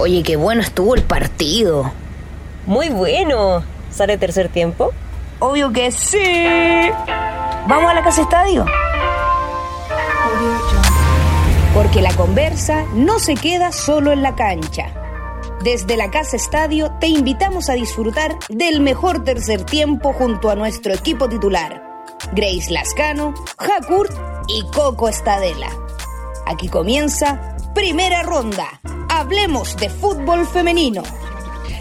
[0.00, 1.92] Oye, qué bueno estuvo el partido.
[2.64, 3.62] Muy bueno.
[3.90, 4.92] ¿Sale tercer tiempo?
[5.40, 6.88] Obvio que sí.
[7.68, 8.64] ¿Vamos a la casa estadio?
[11.74, 14.86] Porque la conversa no se queda solo en la cancha.
[15.62, 20.94] Desde la Casa Estadio te invitamos a disfrutar del mejor tercer tiempo junto a nuestro
[20.94, 24.12] equipo titular, Grace Lascano, Hakurt
[24.48, 25.68] y Coco Estadela.
[26.46, 28.80] Aquí comienza Primera Ronda.
[29.20, 31.02] Hablemos de fútbol femenino.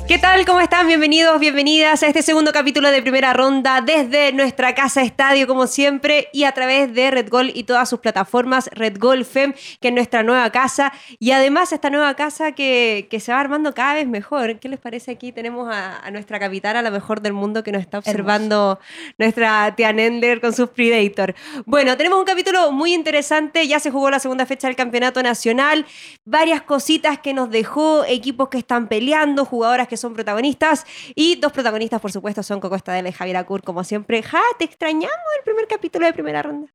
[0.10, 0.44] ¿Qué tal?
[0.44, 0.88] ¿Cómo están?
[0.88, 6.30] Bienvenidos, bienvenidas a este segundo capítulo de primera ronda desde nuestra casa estadio, como siempre,
[6.34, 9.94] y a través de Red Gol y todas sus plataformas, Red Gol FEM, que es
[9.94, 14.08] nuestra nueva casa, y además esta nueva casa que, que se va armando cada vez
[14.08, 14.58] mejor.
[14.58, 15.32] ¿Qué les parece aquí?
[15.32, 18.80] Tenemos a, a nuestra capitana, la mejor del mundo, que nos está observando
[19.20, 21.36] nuestra tía Nender con sus Predator.
[21.68, 25.86] Bueno, tenemos un capítulo muy interesante, ya se jugó la segunda fecha del Campeonato Nacional,
[26.26, 30.86] varias cositas que nos dejó, equipos que están peleando, jugadoras que son protagonistas.
[31.16, 34.24] Y dos protagonistas, por supuesto, son Coco Estadela y Javier Acur, como siempre.
[34.24, 36.68] Ja, te extrañamos el primer capítulo de primera ronda.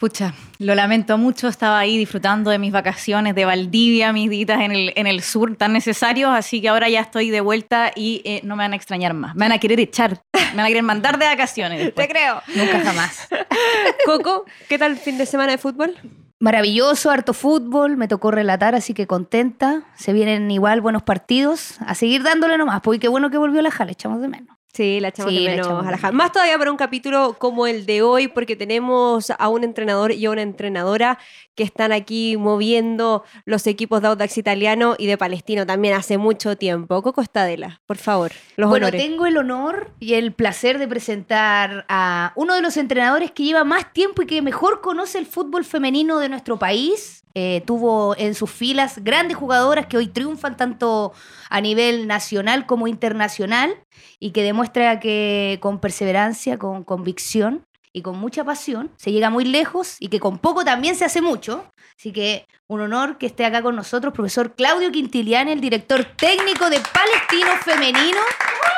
[0.00, 4.72] Pucha, lo lamento mucho, estaba ahí disfrutando de mis vacaciones de Valdivia, mis ditas en
[4.72, 8.40] el, en el sur tan necesarios, así que ahora ya estoy de vuelta y eh,
[8.42, 9.34] no me van a extrañar más.
[9.34, 11.78] Me van a querer echar, me van a querer mandar de vacaciones.
[11.84, 12.08] después.
[12.08, 12.40] Te creo.
[12.56, 13.28] Nunca jamás.
[14.06, 15.94] Coco, ¿qué tal el fin de semana de fútbol?
[16.42, 19.82] Maravilloso, harto fútbol, me tocó relatar, así que contenta.
[19.94, 21.78] Se vienen igual buenos partidos.
[21.86, 24.59] A seguir dándole nomás, porque qué bueno que volvió la jala, echamos de menos.
[24.72, 26.12] Sí, la echamos Sí, de la menos echamos a la.
[26.12, 30.26] Más todavía para un capítulo como el de hoy, porque tenemos a un entrenador y
[30.26, 31.18] a una entrenadora
[31.56, 36.56] que están aquí moviendo los equipos de Audax Italiano y de Palestino también hace mucho
[36.56, 37.02] tiempo.
[37.02, 39.02] Coco Estadela, por favor, los bueno, honores.
[39.02, 43.64] tengo el honor y el placer de presentar a uno de los entrenadores que lleva
[43.64, 47.24] más tiempo y que mejor conoce el fútbol femenino de nuestro país.
[47.34, 51.12] Eh, tuvo en sus filas grandes jugadoras que hoy triunfan tanto
[51.48, 53.76] a nivel nacional como internacional
[54.18, 59.44] y que demuestra que con perseverancia, con convicción y con mucha pasión se llega muy
[59.44, 61.64] lejos y que con poco también se hace mucho.
[61.98, 66.70] Así que un honor que esté acá con nosotros, profesor Claudio Quintiliani, el director técnico
[66.70, 68.20] de Palestino Femenino,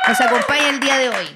[0.08, 1.26] nos acompaña el día de hoy.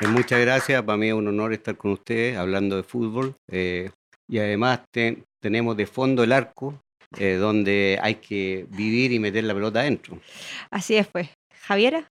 [0.00, 3.90] Eh, muchas gracias, para mí es un honor estar con ustedes hablando de fútbol eh,
[4.28, 6.78] y además te- tenemos de fondo el arco
[7.18, 10.18] eh, donde hay que vivir y meter la pelota adentro.
[10.70, 11.28] Así es, pues.
[11.66, 12.06] Javiera.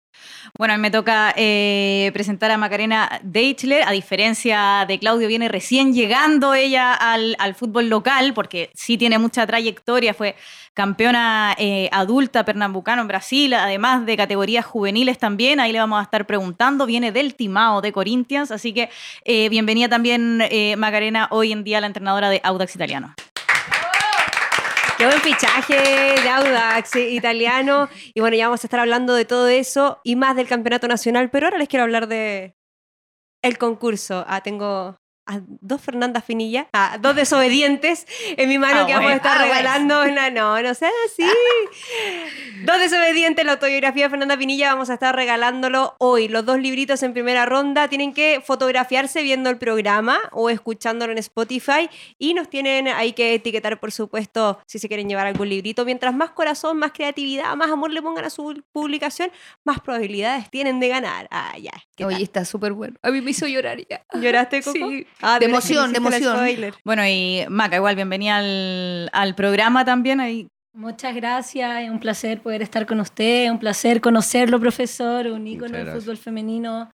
[0.57, 3.83] Bueno, a mí me toca eh, presentar a Macarena Deichler.
[3.83, 9.19] A diferencia de Claudio, viene recién llegando ella al, al fútbol local, porque sí tiene
[9.19, 10.13] mucha trayectoria.
[10.13, 10.35] Fue
[10.73, 15.59] campeona eh, adulta pernambucano en Brasil, además de categorías juveniles también.
[15.59, 16.85] Ahí le vamos a estar preguntando.
[16.85, 18.51] Viene del Timao de Corinthians.
[18.51, 18.89] Así que
[19.25, 20.43] eh, bienvenida también,
[20.77, 23.13] Macarena, hoy en día la entrenadora de Audax Italiano.
[24.99, 25.75] Qué buen fichaje
[26.21, 27.87] de Audax italiano.
[28.13, 31.29] Y bueno, ya vamos a estar hablando de todo eso y más del campeonato nacional.
[31.29, 32.57] Pero ahora les quiero hablar de
[33.41, 34.25] el concurso.
[34.27, 34.98] Ah, tengo
[35.29, 39.37] a dos Fernanda Finilla, a dos desobedientes en mi mano Ah, que vamos a estar
[39.37, 40.01] Ah, regalando.
[40.03, 41.23] una- no, no sea así.
[42.65, 46.27] dos desobedientes, la autobiografía de Fernanda Finilla, vamos a estar regalándolo hoy.
[46.27, 51.17] Los dos libritos en primera ronda tienen que fotografiarse viendo el programa o escuchándolo en
[51.19, 55.85] Spotify y nos tienen ahí que etiquetar, por supuesto, si se quieren llevar algún librito.
[55.85, 59.31] Mientras más corazón, más creatividad, más amor le pongan a su publicación,
[59.63, 61.27] más probabilidades tienen de ganar.
[61.31, 61.71] Ah, ya.
[61.95, 62.95] ¿qué Oye, está súper bueno.
[63.01, 64.03] A mí me hizo llorar ya.
[64.13, 64.89] ¿Lloraste, Coco?
[64.89, 65.05] Sí.
[65.21, 66.37] Ah, De emoción, de emoción.
[66.37, 66.73] spoiler.
[66.83, 70.19] Bueno, y Maca, igual, bienvenida al, al programa también.
[70.19, 75.45] Ahí Muchas gracias, es un placer poder estar con usted, un placer conocerlo, profesor, un
[75.47, 76.89] ícono del fútbol femenino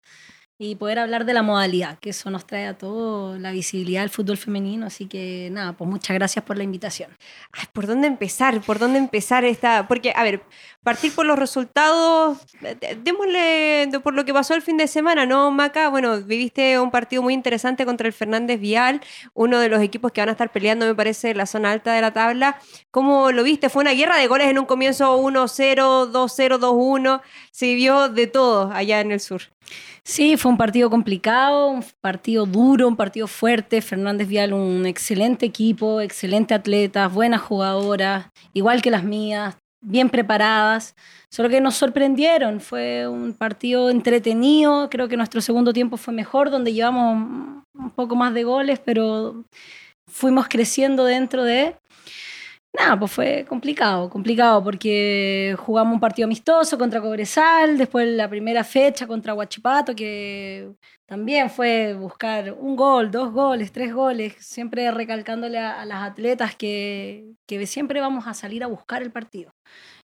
[0.59, 4.11] y poder hablar de la modalidad, que eso nos trae a todo la visibilidad del
[4.11, 4.85] fútbol femenino.
[4.85, 7.09] Así que nada, pues muchas gracias por la invitación.
[7.53, 8.61] Ay, ¿Por dónde empezar?
[8.61, 9.87] ¿Por dónde empezar esta?
[9.87, 10.43] Porque, a ver,
[10.83, 15.51] partir por los resultados, eh, démosle por lo que pasó el fin de semana, ¿no,
[15.51, 15.89] Maca?
[15.89, 19.01] Bueno, viviste un partido muy interesante contra el Fernández Vial,
[19.33, 21.93] uno de los equipos que van a estar peleando, me parece, en la zona alta
[21.93, 22.59] de la tabla.
[22.89, 23.69] ¿Cómo lo viste?
[23.69, 27.21] Fue una guerra de goles en un comienzo 1-0, 2-0, 2-1.
[27.51, 29.41] Se vivió de todo allá en el sur.
[30.03, 33.81] Sí, fue un partido complicado, un partido duro, un partido fuerte.
[33.81, 40.95] Fernández Vial, un excelente equipo, excelente atletas, buenas jugadoras, igual que las mías, bien preparadas.
[41.29, 42.61] Solo que nos sorprendieron.
[42.61, 44.89] Fue un partido entretenido.
[44.89, 49.43] Creo que nuestro segundo tiempo fue mejor, donde llevamos un poco más de goles, pero
[50.07, 51.75] fuimos creciendo dentro de.
[52.73, 58.63] Nada, pues fue complicado, complicado porque jugamos un partido amistoso contra Cobresal, después la primera
[58.63, 60.71] fecha contra Huachipato, que
[61.05, 66.55] también fue buscar un gol, dos goles, tres goles, siempre recalcándole a, a las atletas
[66.55, 69.50] que, que siempre vamos a salir a buscar el partido.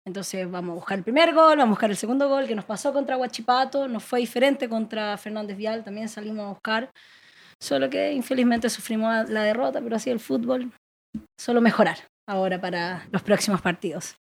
[0.06, 2.64] Entonces vamos a buscar el primer gol, vamos a buscar el segundo gol que nos
[2.64, 6.90] pasó contra Huachipato, nos fue diferente contra Fernández Vial, también salimos a buscar,
[7.62, 10.70] solo que infelizmente sufrimos la derrota, pero así el fútbol,
[11.40, 11.98] solo mejorar
[12.28, 14.16] ahora para los próximos partidos.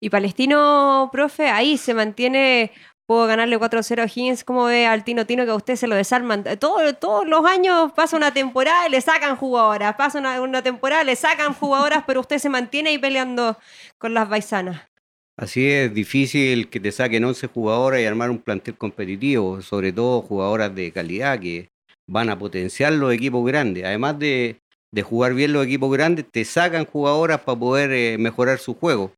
[0.00, 2.70] Y Palestino, profe, ahí se mantiene
[3.08, 4.44] puedo ganarle 4-0 a Higgins.
[4.44, 6.44] ¿Cómo ve al Tino Tino que a usted se lo desarman?
[6.60, 11.02] Todo, todos los años pasa una temporada y le sacan jugadoras, pasa una, una temporada,
[11.04, 13.56] le sacan jugadoras, pero usted se mantiene ahí peleando
[13.96, 14.87] con las baisanas.
[15.38, 20.20] Así es difícil que te saquen 11 jugadoras y armar un plantel competitivo, sobre todo
[20.20, 21.68] jugadoras de calidad que
[22.08, 23.84] van a potenciar los equipos grandes.
[23.84, 24.56] Además de,
[24.92, 29.12] de jugar bien los equipos grandes, te sacan jugadoras para poder eh, mejorar su juego.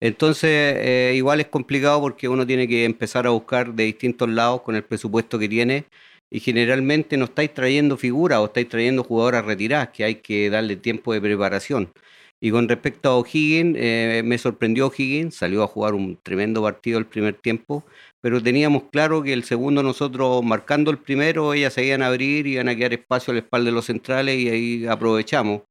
[0.00, 4.62] Entonces, eh, igual es complicado porque uno tiene que empezar a buscar de distintos lados
[4.62, 5.84] con el presupuesto que tiene
[6.30, 10.76] y generalmente no estáis trayendo figuras o estáis trayendo jugadoras retiradas que hay que darle
[10.76, 11.92] tiempo de preparación.
[12.40, 16.98] Y con respecto a O'Higgins, eh, me sorprendió O'Higgins, salió a jugar un tremendo partido
[16.98, 17.84] el primer tiempo,
[18.20, 22.46] pero teníamos claro que el segundo nosotros marcando el primero, ellas se iban a abrir,
[22.46, 25.62] iban a quedar espacio a la espalda de los centrales y ahí aprovechamos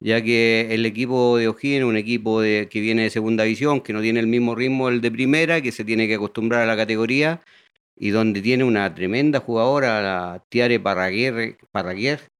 [0.00, 3.80] ya que el equipo de O'Higgins es un equipo de, que viene de segunda división,
[3.80, 6.66] que no tiene el mismo ritmo el de primera, que se tiene que acostumbrar a
[6.66, 7.40] la categoría
[7.96, 11.56] y donde tiene una tremenda jugadora, la Tiare Parraguer,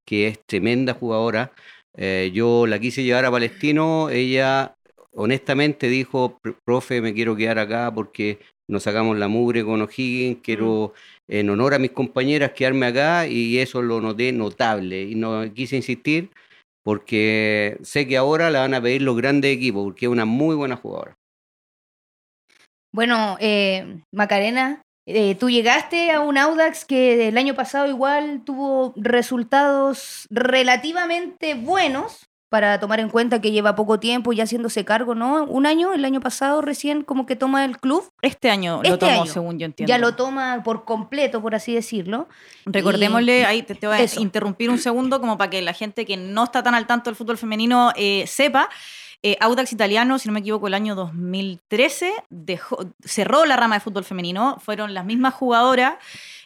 [0.04, 1.52] que es tremenda jugadora.
[1.96, 4.76] Eh, yo la quise llevar a Palestino, ella
[5.12, 8.38] honestamente dijo, profe, me quiero quedar acá porque
[8.68, 10.92] nos sacamos la mugre con O'Higgins, quiero
[11.26, 15.76] en honor a mis compañeras quedarme acá y eso lo noté notable y no quise
[15.76, 16.30] insistir
[16.88, 20.56] porque sé que ahora la van a pedir los grandes equipos, porque es una muy
[20.56, 21.18] buena jugadora.
[22.94, 28.92] Bueno, eh, Macarena, eh, tú llegaste a un Audax que el año pasado igual tuvo
[28.96, 35.44] resultados relativamente buenos, para tomar en cuenta que lleva poco tiempo ya haciéndose cargo, ¿no?
[35.44, 38.10] Un año, el año pasado recién como que toma el club.
[38.22, 39.88] Este año lo este tomó, según yo entiendo.
[39.88, 42.28] Ya lo toma por completo, por así decirlo.
[42.64, 46.44] Recordémosle, ahí te, voy a interrumpir un segundo como para que la gente que no
[46.44, 48.70] está tan al tanto del fútbol femenino eh, sepa.
[49.22, 53.80] Eh, Audax Italiano, si no me equivoco, el año 2013 dejó, cerró la rama de
[53.80, 54.58] fútbol femenino.
[54.60, 55.96] Fueron las mismas jugadoras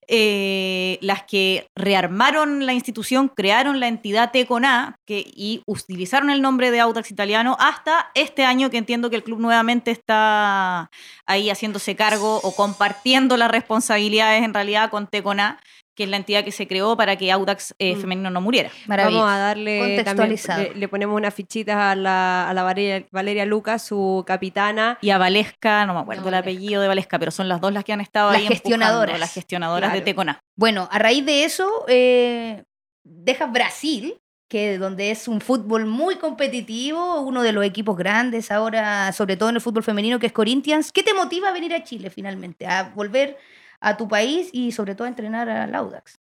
[0.09, 6.81] eh, las que rearmaron la institución, crearon la entidad Tecona y utilizaron el nombre de
[6.81, 10.91] Audax Italiano hasta este año que entiendo que el club nuevamente está
[11.25, 15.61] ahí haciéndose cargo o compartiendo las responsabilidades en realidad con Tecona
[15.95, 18.01] que es la entidad que se creó para que Audax eh, mm.
[18.01, 18.71] femenino no muriera.
[18.87, 20.39] Vamos a darle también,
[20.75, 24.99] le, ponemos unas fichitas a la, a la Valeria, Lucas, su capitana.
[25.03, 27.85] Y a Valesca, no me acuerdo el apellido de Valesca, pero son las dos las
[27.85, 29.21] que han estado las ahí gestionadoras.
[29.21, 30.41] las gestionadoras de Tecona.
[30.57, 32.65] Bueno, a raíz de eso, eh,
[33.05, 34.15] deja Brasil,
[34.49, 39.49] que donde es un fútbol muy competitivo, uno de los equipos grandes ahora, sobre todo
[39.49, 40.93] en el fútbol femenino, que es Corinthians.
[40.93, 42.67] ¿Qué te motiva a venir a Chile finalmente?
[42.67, 43.39] A volver
[43.83, 46.15] a tu país y sobre todo a entrenar al Audax?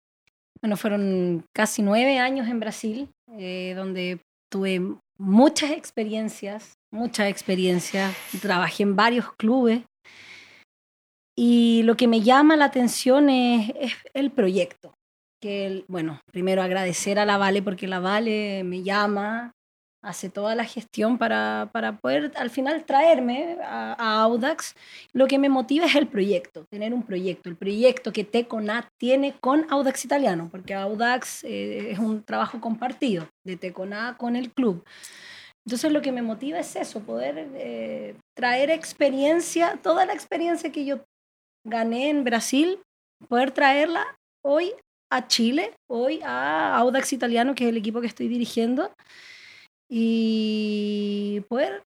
[0.61, 4.19] Bueno, fueron casi nueve años en Brasil, eh, donde
[4.51, 4.81] tuve
[5.17, 8.15] muchas experiencias, muchas experiencias.
[8.41, 9.83] Trabajé en varios clubes
[11.37, 14.93] y lo que me llama la atención es, es el proyecto.
[15.41, 19.53] Que, bueno, primero agradecer a la Vale porque la Vale me llama,
[20.01, 24.75] hace toda la gestión para, para poder al final traerme a, Audax.
[25.13, 29.35] Lo que me motiva es el proyecto, tener un proyecto, el proyecto que Teconat tiene
[29.39, 34.83] con Audax Italiano, porque Audax eh, es un trabajo compartido de Teconat con el club.
[35.65, 40.85] Entonces lo que me motiva es eso, poder eh, traer experiencia, toda la experiencia que
[40.85, 41.01] yo
[41.65, 42.79] gané en Brasil,
[43.27, 44.73] poder traerla hoy
[45.11, 48.91] a Chile, hoy a Audax Italiano, que es el equipo que estoy dirigiendo
[49.89, 51.83] y poder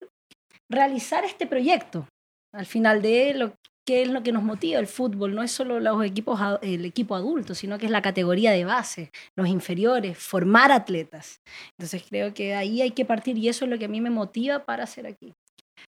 [0.69, 2.07] realizar este proyecto.
[2.53, 3.53] Al final de lo
[3.86, 7.15] que es lo que nos motiva el fútbol, no es solo los equipos, el equipo
[7.15, 11.41] adulto, sino que es la categoría de base, los inferiores, formar atletas.
[11.77, 14.10] Entonces creo que ahí hay que partir y eso es lo que a mí me
[14.10, 15.33] motiva para hacer aquí.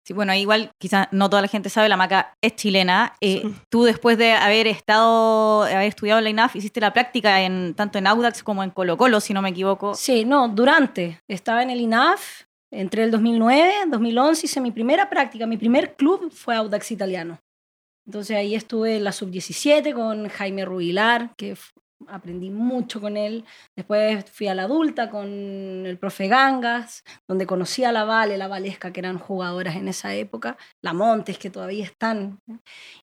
[0.06, 3.16] Sí, bueno, igual quizás no toda la gente sabe, la Maca es chilena.
[3.22, 7.74] Eh, tú después de haber estado, haber estudiado en la INAF, hiciste la práctica en,
[7.74, 9.96] tanto en Audax como en Colo Colo, si no me equivoco.
[9.96, 11.22] Sí, no, durante.
[11.28, 16.32] Estaba en el INAF, entré el 2009, 2011 hice mi primera práctica, mi primer club
[16.32, 17.40] fue Audax Italiano.
[18.06, 21.56] Entonces ahí estuve en la sub-17 con Jaime Rubilar, que
[22.08, 23.46] aprendí mucho con él.
[23.76, 28.48] Después fui a la adulta con el profe Gangas, donde conocí a la Vale, la
[28.48, 32.40] Valesca, que eran jugadoras en esa época, la Montes, que todavía están.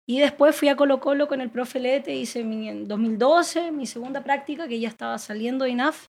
[0.07, 4.23] Y después fui a Colo Colo con el profe Lete, hice en 2012 mi segunda
[4.23, 6.09] práctica, que ya estaba saliendo de INAF,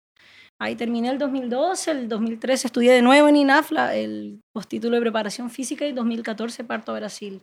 [0.61, 5.49] Ahí terminé el 2012, el 2013 estudié de nuevo en INAFLA el postítulo de preparación
[5.49, 7.41] física y 2014 parto a Brasil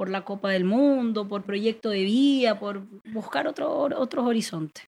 [0.00, 4.86] por la Copa del Mundo, por proyecto de vía, por buscar otro, otros horizontes.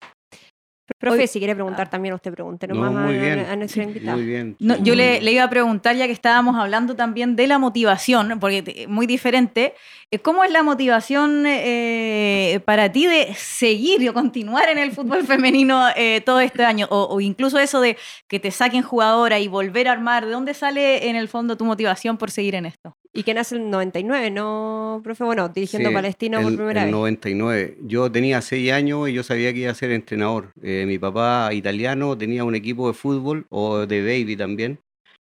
[0.97, 3.39] Profe, si quiere preguntar también, usted pregunte nomás No, muy a, bien.
[3.39, 4.15] a nuestra invitada.
[4.15, 4.55] Muy bien.
[4.59, 5.25] No, Muy yo le, bien.
[5.25, 9.73] le iba a preguntar, ya que estábamos hablando también de la motivación, porque muy diferente,
[10.11, 15.23] eh, ¿cómo es la motivación eh, para ti de seguir o continuar en el fútbol
[15.27, 16.87] femenino eh, todo este año?
[16.89, 17.97] O, o incluso eso de
[18.29, 21.65] que te saquen jugadora y volver a armar, ¿de dónde sale en el fondo tu
[21.65, 22.93] motivación por seguir en esto?
[23.13, 25.25] Y que nace en el 99, ¿no, profe?
[25.25, 26.91] Bueno, dirigiendo Sí, Palestina por el- primera el vez.
[26.93, 27.77] 99.
[27.81, 30.51] Yo tenía 6 años y yo sabía que iba a ser entrenador.
[30.63, 34.79] Eh, mi papá italiano tenía un equipo de fútbol o de baby también.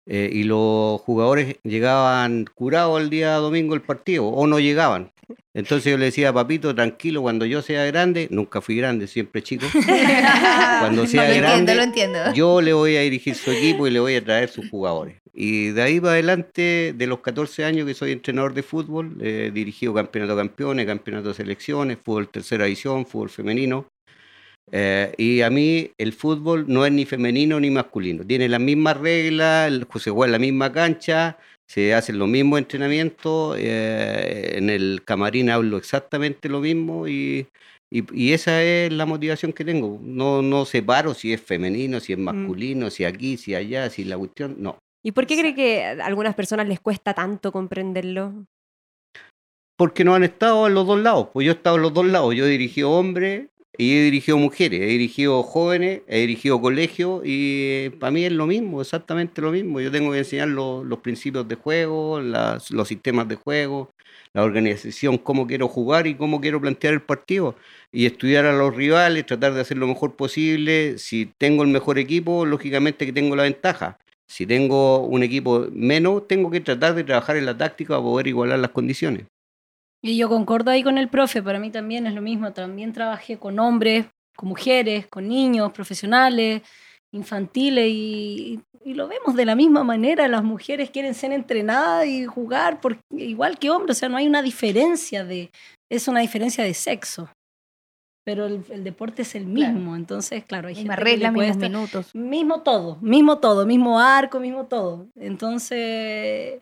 [0.08, 5.12] eh, y los jugadores llegaban curados el día domingo el partido o no llegaban.
[5.54, 9.68] Entonces yo le decía, papito, tranquilo, cuando yo sea grande, nunca fui grande, siempre chico.
[10.80, 12.34] Cuando sea lo grande, entiendo, lo entiendo.
[12.34, 15.18] yo le voy a dirigir su equipo y le voy a traer sus jugadores.
[15.34, 19.52] Y de ahí para adelante, de los 14 años que soy entrenador de fútbol, he
[19.52, 23.88] dirigido campeonato de campeones, campeonato de selecciones, fútbol tercera división, fútbol femenino.
[24.72, 28.26] Eh, y a mí el fútbol no es ni femenino ni masculino.
[28.26, 33.58] Tiene las mismas reglas, se juega en la misma cancha, se hacen los mismos entrenamientos.
[33.60, 37.48] eh, en el camarín hablo exactamente lo mismo y,
[37.92, 40.00] y- y esa es la motivación que tengo.
[40.02, 44.18] No, no separo si es femenino, si es masculino, si aquí, si allá, si la
[44.18, 44.56] cuestión.
[44.60, 44.78] No.
[45.04, 48.46] ¿Y por qué cree que a algunas personas les cuesta tanto comprenderlo?
[49.78, 51.30] Porque no han estado en los dos lados.
[51.34, 52.36] Pues yo he estado en los dos lados.
[52.36, 54.82] Yo he dirigido hombres y he dirigido mujeres.
[54.82, 59.82] He dirigido jóvenes, he dirigido colegios y para mí es lo mismo, exactamente lo mismo.
[59.82, 63.90] Yo tengo que enseñar los, los principios de juego, las- los sistemas de juego,
[64.34, 67.56] la organización, cómo quiero jugar y cómo quiero plantear el partido.
[67.92, 70.98] Y estudiar a los rivales, tratar de hacer lo mejor posible.
[71.00, 73.98] Si tengo el mejor equipo, lógicamente que tengo la ventaja.
[74.32, 78.28] Si tengo un equipo menos, tengo que tratar de trabajar en la táctica para poder
[78.28, 79.26] igualar las condiciones.
[80.02, 83.38] Y yo concordo ahí con el profe, para mí también es lo mismo, también trabajé
[83.38, 84.06] con hombres,
[84.38, 86.62] con mujeres, con niños, profesionales,
[87.12, 92.80] infantiles y, lo vemos de la misma manera, las mujeres quieren ser entrenadas y jugar
[93.12, 95.52] igual que hombres, o sea, no hay una diferencia de,
[95.92, 97.30] es una diferencia de sexo,
[98.32, 99.74] pero el, el deporte es el Claro.
[99.74, 102.16] mismo, entonces, claro, hay Misma gente que le regla, mismos cuesta- minutos.
[102.16, 105.08] Mismo todo, mismo todo, mismo arco, mismo todo.
[105.18, 106.62] Entonces,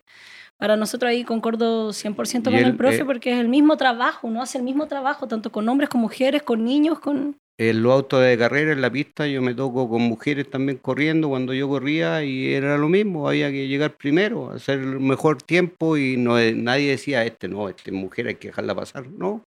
[0.58, 4.26] para nosotros ahí concordo 100% con el, el, profe eh, porque es el mismo trabajo,
[4.26, 7.36] uno hace el mismo trabajo, tanto con hombres, con mujeres, con niños, con...
[7.56, 11.28] En los autos de carrera, en la pista, yo me toco con mujeres también corriendo
[11.28, 15.96] cuando yo corría y era lo mismo, había que llegar primero, hacer el mejor tiempo
[15.96, 19.44] y no, nadie decía, este no, este mujer hay que dejarla pasar, no,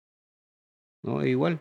[1.04, 1.60] no, igual.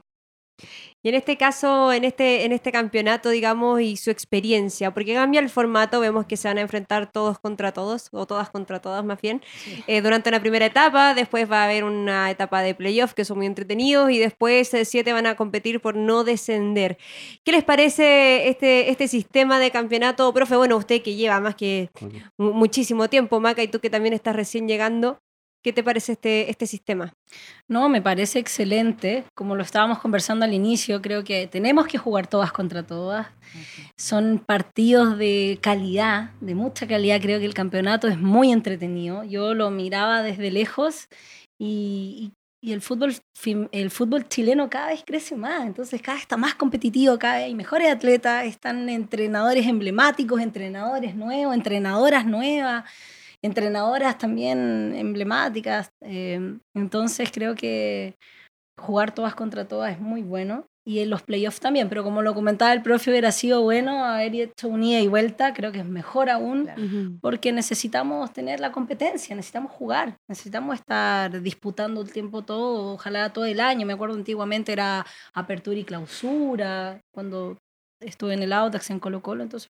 [1.03, 5.39] Y en este caso, en este, en este campeonato, digamos, y su experiencia, porque cambia
[5.39, 9.05] el formato, vemos que se van a enfrentar todos contra todos, o todas contra todas
[9.05, 9.41] más bien,
[9.85, 13.37] eh, durante una primera etapa, después va a haber una etapa de playoff que son
[13.37, 16.97] muy entretenidos, y después eh, siete van a competir por no descender.
[17.45, 20.33] ¿Qué les parece este, este sistema de campeonato?
[20.33, 21.89] Profe, bueno, usted que lleva más que
[22.37, 25.19] mu- muchísimo tiempo, Maca, y tú que también estás recién llegando,
[25.67, 27.13] ¿qué te parece este, este sistema?
[27.67, 29.25] No, me parece excelente.
[29.35, 33.27] Como lo estábamos conversando al inicio, creo que tenemos que jugar todas contra todas.
[33.97, 37.19] Son partidos de calidad, de mucha calidad.
[37.21, 39.25] Creo que el campeonato es muy entretenido.
[39.25, 41.09] Yo lo miraba desde lejos
[41.59, 42.31] y, y-
[42.69, 43.13] y el, fútbol,
[43.71, 45.65] el fútbol chileno cada vez crece más.
[45.67, 51.13] Entonces cada vez está más competitivo, cada vez hay mejores atletas, están entrenadores emblemáticos, entrenadores
[51.13, 52.85] nuevos, entrenadoras nuevas
[53.43, 55.89] entrenadoras también emblemáticas.
[56.01, 58.15] eh, entonces creo que
[58.79, 60.65] jugar todas contra todas es muy bueno.
[60.85, 64.33] Y en los playoffs también, pero como lo comentaba el profe, hubiera sido bueno haber
[64.35, 66.81] hecho un ida y vuelta, creo que es mejor aún, Claro.
[67.19, 73.43] porque necesitamos tener la competencia, necesitamos jugar, necesitamos estar disputando el tiempo todo, ojalá todo
[73.43, 73.85] el año.
[73.85, 77.57] Me acuerdo antiguamente era apertura y clausura, cuando
[78.01, 79.69] estuve en el Audax, en Colo Colo, entonces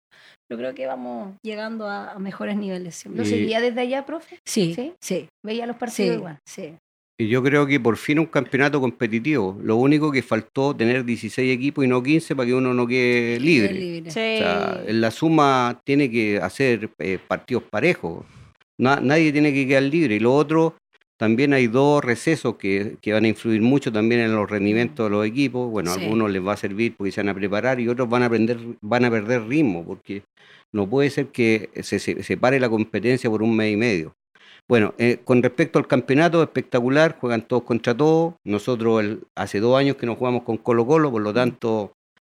[0.51, 3.05] yo creo que vamos llegando a, a mejores niveles.
[3.05, 4.39] ¿Lo Y- seguía desde allá, profe?
[4.47, 4.93] Sí, ¿Sí?
[5.01, 6.37] sí, Veía los sí, partidos igual.
[6.47, 6.73] sí.
[7.21, 9.57] Y yo creo que por fin un campeonato competitivo.
[9.61, 13.37] Lo único que faltó tener 16 equipos y no 15 para que uno no quede
[13.41, 13.73] libre.
[13.73, 14.09] libre.
[14.09, 18.25] O sea, en la suma tiene que hacer eh, partidos parejos.
[18.79, 20.15] Na- nadie tiene que quedar libre.
[20.15, 20.75] Y lo otro,
[21.19, 25.09] también hay dos recesos que, que van a influir mucho también en los rendimientos de
[25.09, 25.69] los equipos.
[25.69, 28.23] Bueno, a algunos les va a servir porque se van a preparar y otros van
[28.23, 30.23] a, aprender, van a perder ritmo porque
[30.73, 34.13] no puede ser que se, se, se pare la competencia por un mes y medio.
[34.67, 38.35] Bueno, eh, con respecto al campeonato, espectacular, juegan todos contra todos.
[38.45, 41.91] Nosotros el- hace dos años que no jugamos con Colo Colo, por lo tanto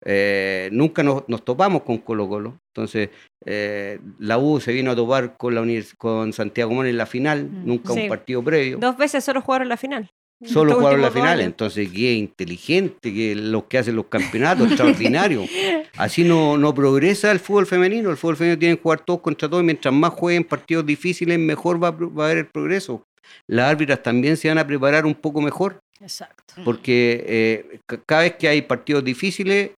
[0.03, 2.57] eh, nunca nos, nos topamos con Colo Colo.
[2.75, 3.09] Entonces,
[3.45, 7.05] eh, la U se vino a topar con, la univers- con Santiago Món en la
[7.05, 7.65] final, Mm.
[7.65, 8.01] nunca Sí.
[8.01, 8.77] un partido previo.
[8.79, 10.09] Dos veces solo jugaron la final.
[10.43, 11.45] Solo jugaron la final, años.
[11.45, 15.43] entonces qué inteligente que los que hacen los campeonatos, extraordinario.
[15.97, 19.47] Así no, no progresa el fútbol femenino, el fútbol femenino tiene que jugar todos contra
[19.47, 22.47] todos y mientras más jueguen partidos difíciles, mejor va, a pro- va a haber el
[22.47, 23.03] progreso.
[23.47, 26.55] Las árbitras también se van a preparar un poco mejor, Exacto.
[26.65, 29.71] porque eh, ca- cada vez que hay partidos difíciles,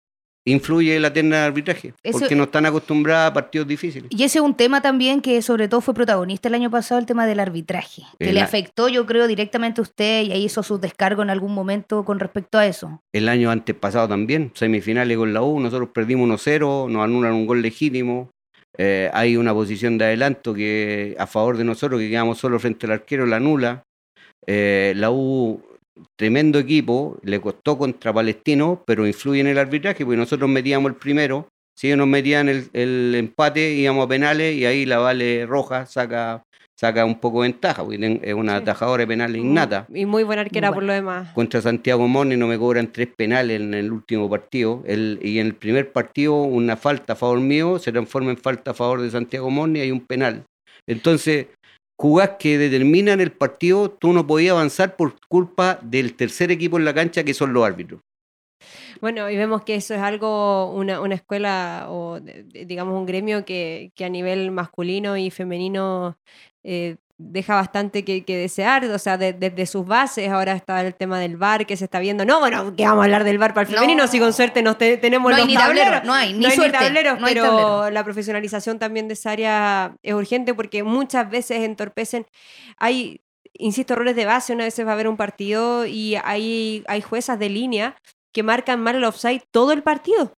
[0.45, 4.07] influye la terna de arbitraje, Eso- porque no están acostumbradas a partidos difíciles.
[4.09, 7.05] Y ese es un tema también que sobre todo fue protagonista el año pasado, el
[7.05, 10.61] tema del arbitraje, que El le afectó yo creo directamente a usted y ahí hizo
[10.63, 13.01] sus descargos en algún momento con respecto a eso.
[13.13, 17.45] El año antes pasado también, semifinales con la U, nosotros perdimos 1-0, nos anulan un
[17.45, 18.29] gol legítimo.
[18.75, 22.87] eh, hay una posición de adelanto que a favor de nosotros, que quedamos solo frente
[22.87, 23.83] al arquero, la anula.
[24.47, 25.61] Eh, la U,
[26.15, 30.97] tremendo equipo, le costó contra Palestino, pero influye en el arbitraje, porque nosotros metíamos el
[30.97, 35.45] primero, si ellos nos metían el, el empate, íbamos a penales y ahí la Vale
[35.45, 36.43] Roja saca,
[36.79, 40.43] saca un poco de ventaja, porque es una atajadora de penales innata Y muy buena
[40.43, 41.29] arquera Muy por lo demás.
[41.33, 44.83] contra Santiago Moni no me cobran tres penales en el último partido.
[44.85, 48.71] El- y en el primer partido, una falta a favor mío se transforma en falta
[48.71, 50.43] a favor de Santiago Moni y hay un penal.
[50.87, 51.47] Entonces,
[52.03, 56.83] jugás que determinan el partido, tú no podías avanzar por culpa del tercer equipo en
[56.83, 58.01] la cancha, que son los árbitros.
[58.99, 63.93] Bueno, y vemos que eso es algo, una, una escuela o digamos un gremio que,
[63.95, 66.17] que a nivel masculino y femenino
[66.65, 66.97] eh,
[67.31, 71.19] deja bastante que, que desear, o sea, de- desde sus bases, ahora está el tema
[71.19, 73.67] del bar que se está viendo, no, bueno, que vamos a hablar del bar para
[73.67, 73.81] el No.
[73.81, 76.05] femenino, si con suerte nos te- tenemos No hay los tablero, tableros.
[76.07, 77.89] no hay ni no hay suerte, ni tableros, no hay pero tablero.
[77.91, 82.25] la profesionalización también de esa área es urgente porque muchas veces entorpecen,
[82.77, 83.21] hay,
[83.53, 87.39] insisto, errores de base, una vez va a haber un partido y hay, hay juezas
[87.39, 87.95] de línea
[88.33, 90.33] que marcan mal el offside todo el partido,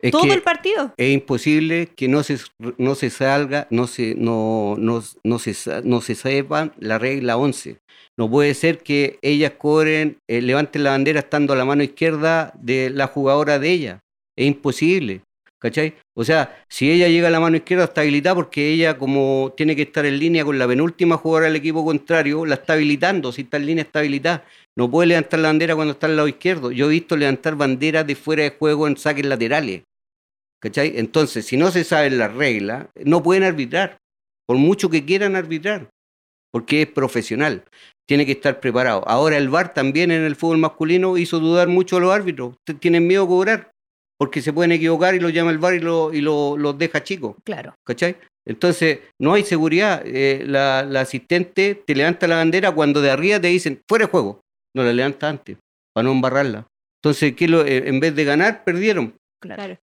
[0.00, 0.92] Es todo el partido.
[0.96, 2.38] es imposible que no se,
[2.76, 7.78] no se salga, no se, no, no, no se, no se sepa la regla 11.
[8.18, 12.52] No puede ser que ellas cobren, eh, levanten la bandera estando a la mano izquierda
[12.60, 14.00] de la jugadora de ella.
[14.36, 15.22] Es imposible.
[15.58, 15.94] ¿Cachai?
[16.14, 19.74] O sea, si ella llega a la mano izquierda está habilitada porque ella como tiene
[19.74, 23.42] que estar en línea con la penúltima jugadora del equipo contrario, la está habilitando, si
[23.42, 24.44] está en línea está habilitada.
[24.78, 26.70] No puede levantar la bandera cuando está al lado izquierdo.
[26.70, 29.82] Yo he visto levantar banderas de fuera de juego en saques laterales.
[30.62, 30.94] ¿Cachai?
[30.98, 33.98] Entonces, si no se saben las reglas, no pueden arbitrar,
[34.46, 35.88] por mucho que quieran arbitrar,
[36.50, 37.64] porque es profesional,
[38.08, 39.06] tiene que estar preparado.
[39.06, 43.06] Ahora el VAR también en el fútbol masculino hizo dudar mucho a los árbitros, tienen
[43.06, 43.70] miedo a cobrar,
[44.18, 47.02] porque se pueden equivocar y lo llama el VAR y, lo, y lo- los deja
[47.04, 47.74] chicos, Claro.
[47.86, 48.16] ¿cachai?
[48.46, 50.02] Entonces, no hay seguridad.
[50.06, 54.10] eh, la, la asistente te levanta la bandera cuando de arriba te dicen, fuera de
[54.10, 54.40] juego,
[54.76, 55.56] no la levanta antes,
[55.94, 56.66] para no embarrarla.
[57.02, 59.14] Entonces, ¿qué lo- eh, en vez de ganar, perdieron.
[59.38, 59.62] Claro.
[59.62, 59.78] Claro.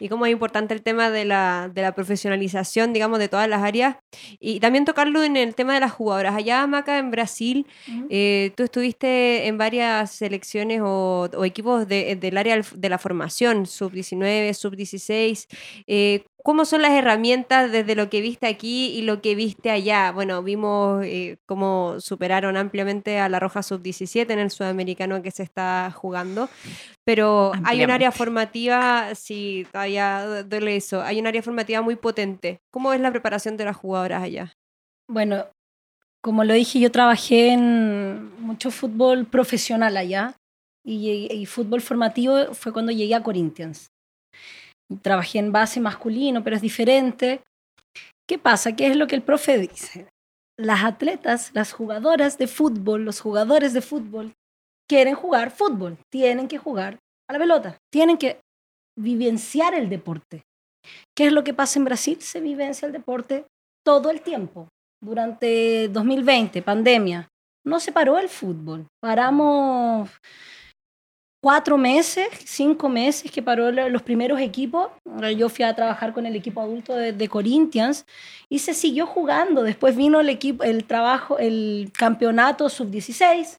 [0.00, 3.62] Y cómo es importante el tema de la, de la profesionalización, digamos, de todas las
[3.62, 3.96] áreas.
[4.38, 6.34] Y también tocarlo en el tema de las jugadoras.
[6.36, 7.66] Allá, Maca, en Brasil,
[8.10, 13.66] eh, tú estuviste en varias selecciones o, o equipos de- del área de la formación,
[13.66, 15.46] sub-19, sub-16.
[15.86, 20.12] Eh, ¿Cómo son las herramientas desde lo que viste aquí y lo que viste allá?
[20.12, 25.42] Bueno, vimos eh, cómo superaron ampliamente a la Roja sub-17 en el sudamericano que se
[25.42, 26.48] está jugando,
[27.04, 32.62] pero hay un área formativa, sí, todavía duele eso, hay un área formativa muy potente.
[32.70, 34.50] ¿Cómo es la preparación de las jugadoras allá?
[35.06, 35.44] Bueno,
[36.22, 40.34] como lo dije, yo trabajé en mucho fútbol profesional allá
[40.82, 43.90] y, y fútbol formativo fue cuando llegué a Corinthians.
[45.02, 47.42] Trabajé en base masculino, pero es diferente.
[48.26, 48.74] ¿Qué pasa?
[48.74, 50.08] ¿Qué es lo que el profe dice?
[50.58, 54.34] Las atletas, las jugadoras de fútbol, los jugadores de fútbol
[54.88, 56.98] quieren jugar fútbol, tienen que jugar
[57.28, 58.40] a la pelota, tienen que
[58.98, 60.42] vivenciar el deporte.
[61.14, 62.20] ¿Qué es lo que pasa en Brasil?
[62.22, 63.44] Se vivencia el deporte
[63.84, 64.68] todo el tiempo
[65.00, 67.28] durante 2020, pandemia,
[67.64, 68.86] no se paró el fútbol.
[69.00, 70.10] Paramos
[71.48, 74.90] cuatro meses, cinco meses que paró lo- los primeros equipos.
[75.10, 78.04] Ahora Yo fui a trabajar con el equipo adulto de, de Corinthians
[78.50, 79.62] y se siguió jugando.
[79.62, 83.56] Después vino el equipo, el trabajo, el campeonato sub-16.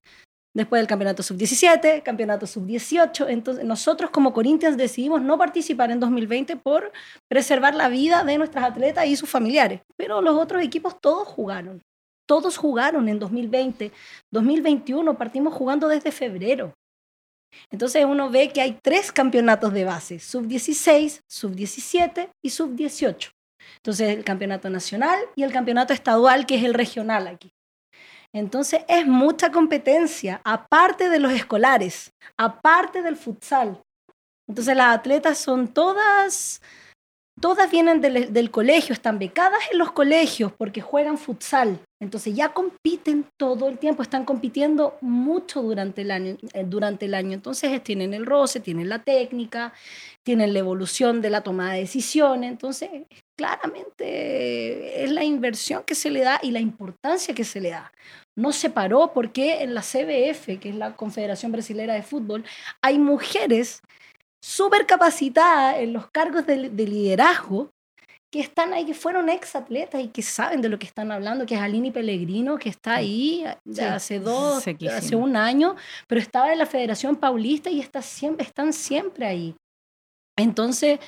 [0.56, 3.26] Después del campeonato sub-17, campeonato sub-18.
[3.28, 6.92] Entonces, nosotros como Corinthians decidimos no participar en 2020 por
[7.28, 9.82] preservar la vida de nuestras atletas y sus familiares.
[9.98, 11.82] Pero los otros equipos todos jugaron.
[12.28, 13.92] Todos jugaron en 2020.
[14.32, 16.76] 2021 partimos jugando desde febrero.
[17.72, 23.32] Entonces uno ve que hay tres campeonatos de base, sub-16, sub-17 y sub-18.
[23.78, 27.52] Entonces el campeonato nacional y el campeonato estadual, que es el regional aquí.
[28.34, 33.82] Entonces es mucha competencia, aparte de los escolares, aparte del futsal.
[34.48, 36.62] Entonces las atletas son todas,
[37.40, 41.80] todas vienen del, del colegio, están becadas en los colegios porque juegan futsal.
[42.02, 46.38] Entonces ya compiten todo el tiempo, están compitiendo mucho durante el año.
[46.54, 47.34] eh, Durante el año.
[47.34, 49.74] Entonces tienen el roce, tienen la técnica,
[50.24, 52.52] tienen la evolución de la toma de decisiones.
[52.52, 52.90] Entonces,
[53.38, 57.92] claramente es la inversión que se le da y la importancia que se le da.
[58.38, 62.46] No se paró porque en la CBF, que es la Confederación Brasilera de Fútbol,
[62.82, 63.82] hay mujeres
[64.42, 67.70] súper capacitadas en los cargos de liderazgo
[68.32, 71.46] que están ahí, que fueron ex atletas y que saben de lo que están hablando,
[71.46, 74.98] que es Alini Pellegrino, que está ahí Sí, hace dos, sequísimo.
[74.98, 75.76] hace un año,
[76.08, 79.56] pero estaba en la Federación Paulista y está siempre, están siempre ahí.
[80.38, 81.00] Entonces,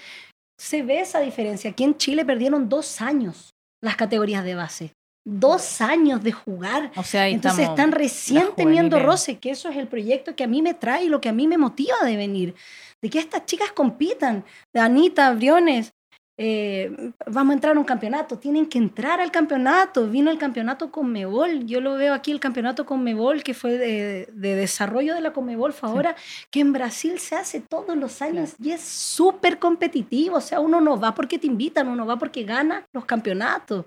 [0.60, 1.72] se ve esa diferencia.
[1.72, 3.52] Aquí en Chile perdieron dos años
[3.84, 4.94] las categorías de base.
[5.24, 6.92] Dos años de jugar.
[6.96, 10.64] O sea, Entonces están recién teniendo roce, que eso es el proyecto que a mí
[10.64, 12.56] me trae y lo que a mí me motiva de venir.
[13.02, 14.44] De que estas chicas compitan.
[14.74, 15.94] De Anita, Briones,
[16.44, 20.08] eh, vamos a entrar a un campeonato, tienen que entrar al campeonato.
[20.10, 24.56] Vino el campeonato Conmebol, yo lo veo aquí, el campeonato Conmebol, que fue de, de
[24.56, 26.16] desarrollo de la Conmebol, fue ahora,
[26.50, 30.38] que en Brasil se hace todos los años y es súper competitivo.
[30.38, 33.86] O sea, uno no va porque te invitan, uno va porque gana los campeonatos.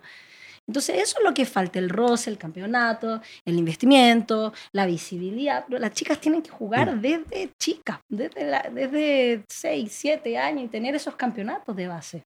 [0.66, 5.64] Entonces, eso es lo que falta, el roce, el campeonato, el investimiento, la visibilidad.
[5.68, 10.68] Pero las chicas tienen que jugar desde chicas, desde, la- desde 6, 7 años y
[10.68, 12.22] tener esos campeonatos de base.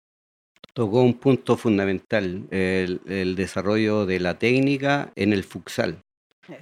[0.72, 6.00] Tocó un punto fundamental, el, el desarrollo de la técnica en el futsal.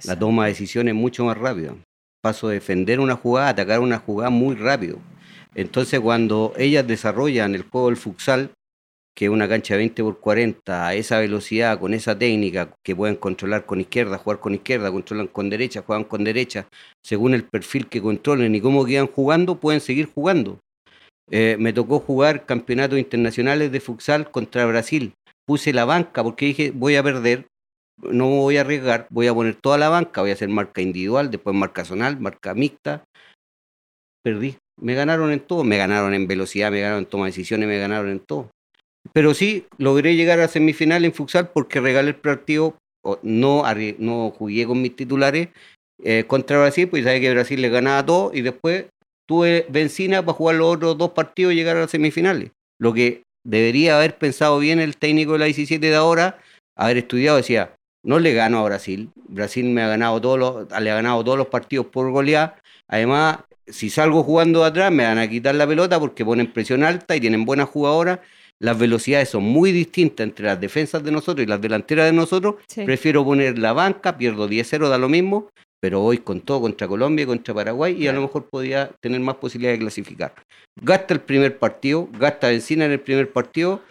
[0.03, 1.77] La toma de decisiones mucho más rápido.
[2.21, 4.99] Paso de defender una jugada, atacar una jugada muy rápido.
[5.55, 8.51] Entonces, cuando ellas desarrollan el juego del futsal,
[9.15, 12.95] que es una cancha de 20 por 40, a esa velocidad, con esa técnica, que
[12.95, 16.67] pueden controlar con izquierda, jugar con izquierda, controlan con derecha, juegan con derecha,
[17.03, 20.59] según el perfil que controlen y cómo quedan jugando, pueden seguir jugando.
[21.29, 25.13] Eh, me tocó jugar campeonatos internacionales de futsal contra Brasil.
[25.45, 27.47] Puse la banca porque dije, voy a perder,
[28.01, 30.81] no me voy a arriesgar, voy a poner toda la banca, voy a hacer marca
[30.81, 33.03] individual, después marca zonal, marca mixta.
[34.23, 34.57] Perdí.
[34.79, 37.79] Me ganaron en todo, me ganaron en velocidad, me ganaron en toma de decisiones, me
[37.79, 38.51] ganaron en todo.
[39.13, 42.77] Pero sí, logré llegar a semifinal en futsal porque regalé el partido,
[43.23, 43.63] no,
[43.99, 45.49] no jugué con mis titulares
[46.03, 48.85] eh, contra Brasil, pues sabía que Brasil le ganaba todo y después
[49.27, 52.51] tuve benzina para jugar los otros dos partidos y llegar a las semifinales.
[52.79, 56.39] Lo que debería haber pensado bien el técnico de la 17 de ahora,
[56.75, 59.09] haber estudiado, decía, no le gano a Brasil.
[59.27, 62.55] Brasil me ha ganado todos los, le ha ganado todos los partidos por golear.
[62.87, 66.83] Además, si salgo jugando de atrás, me van a quitar la pelota porque ponen presión
[66.83, 68.19] alta y tienen buenas jugadoras.
[68.59, 72.55] Las velocidades son muy distintas entre las defensas de nosotros y las delanteras de nosotros.
[72.67, 72.83] Sí.
[72.85, 77.23] Prefiero poner la banca, pierdo 10-0, da lo mismo, pero voy con todo contra Colombia
[77.23, 80.33] y contra Paraguay y a lo mejor podía tener más posibilidad de clasificar.
[80.81, 83.81] Gasta el primer partido, gasta Encina en el primer partido,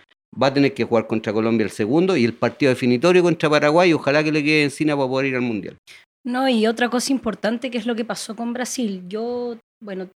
[0.40, 3.92] va a tener que jugar contra Colombia el segundo y el partido definitorio contra Paraguay,
[3.92, 5.76] ojalá que le quede Encina para poder ir al Mundial.
[6.24, 9.04] No, y otra cosa importante que es lo que pasó con Brasil.
[9.08, 10.08] Yo, bueno,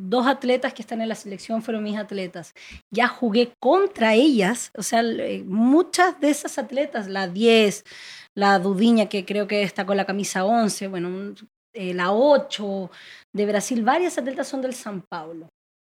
[0.00, 2.54] dos atletas que están en la selección fueron mis atletas.
[2.90, 7.84] Ya jugué contra ellas, o sea, eh, muchas de esas atletas, la 10,
[8.34, 11.34] la Dudiña, que creo que está con la camisa 11, bueno,
[11.74, 12.90] eh, la 8
[13.34, 15.48] de Brasil, varias atletas son del San Paulo.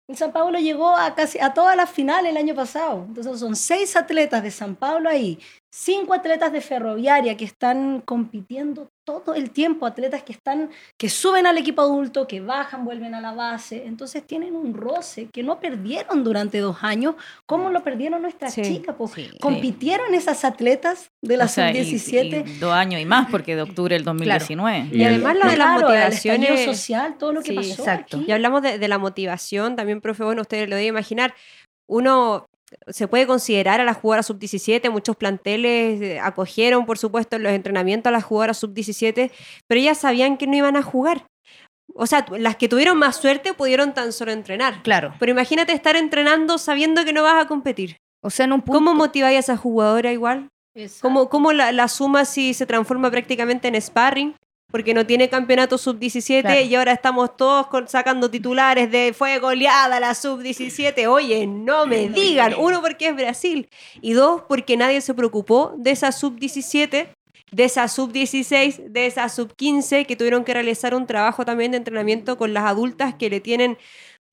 [0.10, 3.06] El San Paulo llegó a casi a todas las finales el año pasado.
[3.08, 5.40] Entonces son seis atletas de San Paulo ahí,
[5.74, 11.46] cinco atletas de Ferroviaria que están compitiendo todo el tiempo, atletas que están que suben
[11.46, 15.60] al equipo adulto, que bajan, vuelven a la base, entonces tienen un roce que no
[15.60, 19.30] perdieron durante dos años, como lo perdieron nuestras Sí, chicas, sí.
[19.42, 23.56] compitieron esas atletas de la O sea, y- sub-17 y dos años y más, porque
[23.56, 24.90] de octubre del 2019.
[24.92, 28.18] Y además lo de las Claro, el motivaciones- social, todo lo que Sí, pasó exacto.
[28.18, 28.26] aquí.
[28.30, 31.34] Y hablamos de, de la motivación, también, profe, bueno, ustedes lo deben imaginar.
[31.88, 32.46] Uno
[32.88, 37.52] se puede considerar a las jugadoras sub-17, muchos planteles eh, acogieron, por supuesto, en los
[37.52, 39.32] entrenamientos a las jugadoras sub-17,
[39.68, 41.28] pero ellas sabían que no iban a jugar.
[41.96, 44.82] O sea, las que tuvieron más suerte pudieron tan solo entrenar.
[44.84, 45.14] Claro.
[45.20, 47.98] Pero imagínate estar entrenando sabiendo que no vas a competir.
[48.22, 48.80] O sea, en un punto.
[48.80, 50.50] ¿Cómo motiváis a esa jugadora igual?
[50.74, 51.02] Exacto.
[51.02, 54.36] ¿Cómo, cómo la, la suma si se transforma prácticamente en sparring?
[54.74, 56.60] Porque no tiene campeonato sub-17 Claro.
[56.62, 61.06] y ahora estamos todos con- sacando titulares de fue goleada la sub-17.
[61.08, 62.56] Oye, no me digan.
[62.58, 63.70] Uno, porque es Brasil.
[64.02, 67.08] Y dos, porque nadie se preocupó de esa sub-17,
[67.52, 72.36] de esa sub-16, de esa sub-15, que tuvieron que realizar un trabajo también de entrenamiento
[72.40, 73.78] con las adultas que le tienen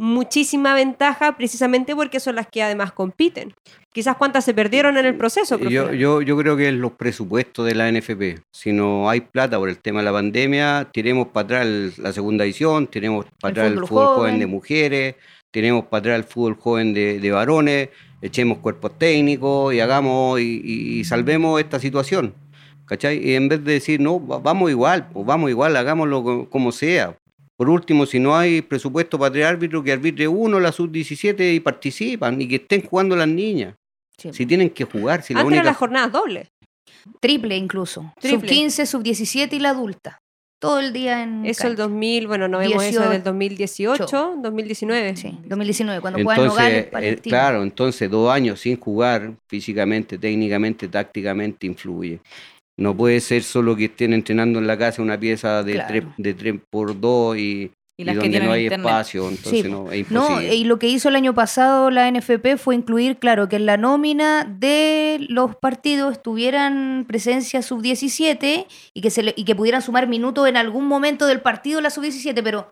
[0.00, 3.52] muchísima ventaja precisamente porque son las que además compiten.
[3.92, 5.58] Quizás cuántas se perdieron en el proceso.
[5.58, 8.40] Yo, yo, yo creo que es los presupuestos de la NFP.
[8.50, 12.12] Si no hay plata por el tema de la pandemia, tiremos para atrás el- la
[12.14, 14.38] segunda edición, tiremos para El atrás el fútbol fútbol joven joven.
[14.40, 15.14] de mujeres,
[15.50, 17.88] tenemos para atrás el fútbol joven de, de varones,
[18.22, 22.32] echemos cuerpos técnicos y hagamos y, y- y salvemos esta situación.
[22.86, 23.24] ¿Cachai?
[23.24, 26.72] Y en vez de decir, no, va- vamos igual, pues vamos igual, hagámoslo co- como
[26.72, 27.16] sea.
[27.60, 31.60] Por último, si no hay presupuesto para tres árbitros, que arbitre uno la sub-17 y
[31.60, 33.74] participan y que estén jugando las niñas.
[34.16, 34.32] Sí.
[34.32, 36.48] Si tienen que jugar, si la Antes eran única las jornadas dobles.
[37.20, 38.14] Triple incluso.
[38.16, 38.48] Sub Triple.
[38.48, 40.22] 15, sub 17 y la adulta.
[40.58, 41.44] Todo el día en.
[41.44, 41.82] Eso el cancha.
[41.82, 43.24] 2000, bueno, no vemos eso del 18.
[43.24, 45.16] 2018, 2019.
[45.16, 47.30] Sí, 2019, cuando juegan Entonces, Nogales, eh, Palestino.
[47.30, 52.20] claro, entonces dos años sin jugar físicamente, técnicamente, tácticamente influye.
[52.80, 55.88] No puede ser solo que estén entrenando en la casa una pieza de Claro.
[55.88, 58.86] 3 de tres por 2 y, donde no hay internet.
[58.86, 62.56] espacio, entonces Sí, no, es No, y lo que hizo el año pasado la NFP
[62.56, 69.10] fue incluir, claro, que en la nómina de los partidos tuvieran presencia sub-17 y, que
[69.10, 72.70] se le- y que pudieran sumar minutos en algún momento del partido la sub-17, pero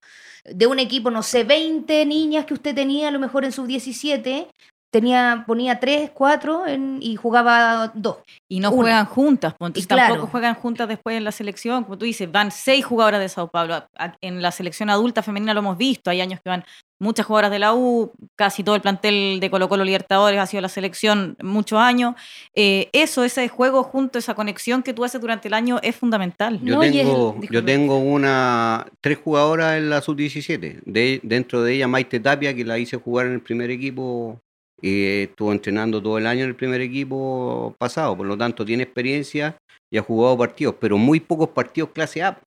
[0.51, 4.47] de un equipo, no sé, 20 niñas que usted tenía a lo mejor en sub-17,
[4.91, 6.65] tenía, ponía 3, 4
[7.01, 8.17] y jugaba 2.
[8.49, 8.77] Y no Una.
[8.83, 10.15] juegan juntas, pues, entonces Y claro.
[10.15, 11.85] tampoco juegan juntas después en la selección.
[11.85, 13.85] Como tú dices, van seis jugadoras de Sao Paulo.
[14.21, 16.11] En la selección adulta femenina lo hemos visto.
[16.11, 16.65] Hay años que van
[17.01, 20.63] muchas jugadoras de la U, casi todo el plantel de Colo Colo Libertadores ha sido
[20.63, 22.15] la selección muchos años.
[22.55, 26.59] Eh, eso, ese juego junto, esa conexión que tú haces durante el año es fundamental.
[26.61, 30.81] Yo No, y es- tengo, yo tengo una tres jugadoras en la sub-17.
[30.87, 34.41] De, dentro de ella Maite Tapia, que la hice jugar en el primer equipo
[34.81, 38.17] y estuvo entrenando todo el año en el primer equipo pasado.
[38.17, 39.57] Por lo tanto, tiene experiencia
[39.91, 42.41] y ha jugado partidos, pero muy pocos partidos clase A.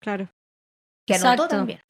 [0.00, 0.28] Claro.
[1.06, 1.80] Que anotó también.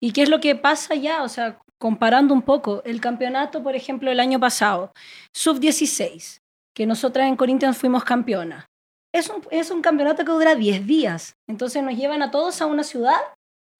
[0.00, 1.22] ¿Y qué es lo que pasa ya?
[1.22, 4.92] O sea, comparando un poco, el campeonato, por ejemplo, el año pasado,
[5.34, 6.40] sub-16,
[6.74, 8.66] que nosotras en Corinthians fuimos campeona.
[9.12, 11.34] Es un, es un campeonato que dura 10 días.
[11.48, 13.16] Entonces nos llevan a todos a una ciudad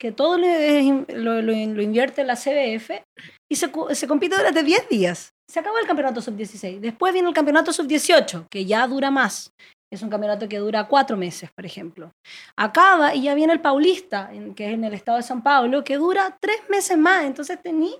[0.00, 2.90] que todo lo, lo- lo invierte la CBF
[3.50, 5.30] y se, se compite durante 10 días.
[5.50, 6.80] Se acabó el campeonato sub-16.
[6.80, 9.50] Después viene el campeonato sub-18, que ya dura más.
[9.90, 12.10] Es un campeonato que dura cuatro meses, por ejemplo.
[12.58, 15.96] Acaba y ya viene el Paulista, que es en el estado de San Pablo, que
[15.96, 17.24] dura tres meses más.
[17.24, 17.94] Entonces tení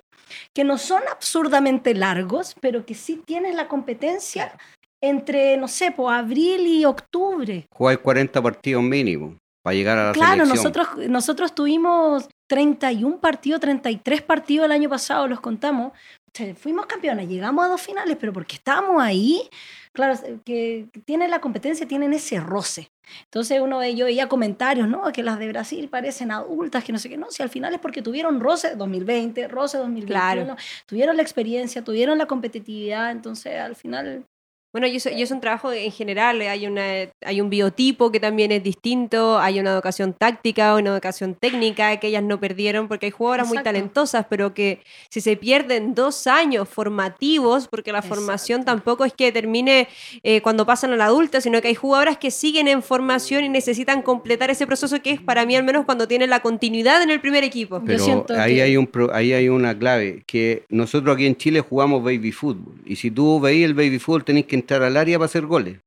[0.55, 4.55] que no son absurdamente largos, pero que sí tienes la competencia
[5.03, 7.65] entre, no sé, pues abril y octubre.
[7.75, 9.37] Jugáis 40 partidos mínimo
[9.69, 10.57] para llegar a la Claro, selección.
[10.57, 15.93] nosotros, nosotros tuvimos 31 partidos, 33 partidos el año pasado, los contamos.
[15.93, 19.49] O sea, fuimos campeones, llegamos a dos finales, pero porque estábamos ahí,
[19.93, 22.91] claro, que tienen la competencia, tienen ese roce.
[23.25, 25.11] Entonces uno ve, yo veía comentarios, ¿no?
[25.13, 27.81] Que las de Brasil parecen adultas, que no sé qué, no, si al final es
[27.81, 30.57] porque tuvieron roce 2020, roce 2021, Claro.
[30.87, 34.25] tuvieron la experiencia, tuvieron la competitividad, entonces al final
[34.71, 36.83] Bueno, y eso, y es un trabajo en general, hay, una,
[37.25, 42.09] hay un biotipo que también es distinto, hay una educación táctica, una educación técnica que
[42.09, 46.69] ellas no perdieron, porque hay jugadoras muy talentosas, pero que si se pierden dos años
[46.69, 49.89] formativos, porque la formación tampoco es que termine
[50.23, 53.49] eh, cuando pasan a la adulta, sino que hay jugadoras que siguen en formación y
[53.49, 57.11] necesitan completar ese proceso que es para mí al menos cuando tienen la continuidad en
[57.11, 57.83] el primer equipo.
[57.87, 61.37] Pero siento ahí, que- hay un pro- ahí hay una clave, que nosotros aquí en
[61.37, 62.75] Chile jugamos baby fútbol.
[62.85, 65.79] Y si tú veis el baby fútbol, tenés que entrar al área para hacer goles.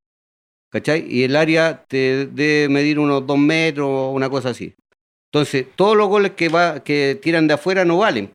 [0.70, 1.04] ¿Cachai?
[1.06, 4.74] Y el área te debe medir unos dos metros o una cosa así.
[5.30, 8.30] Entonces, todos los goles que, va, que tiran de afuera no valen.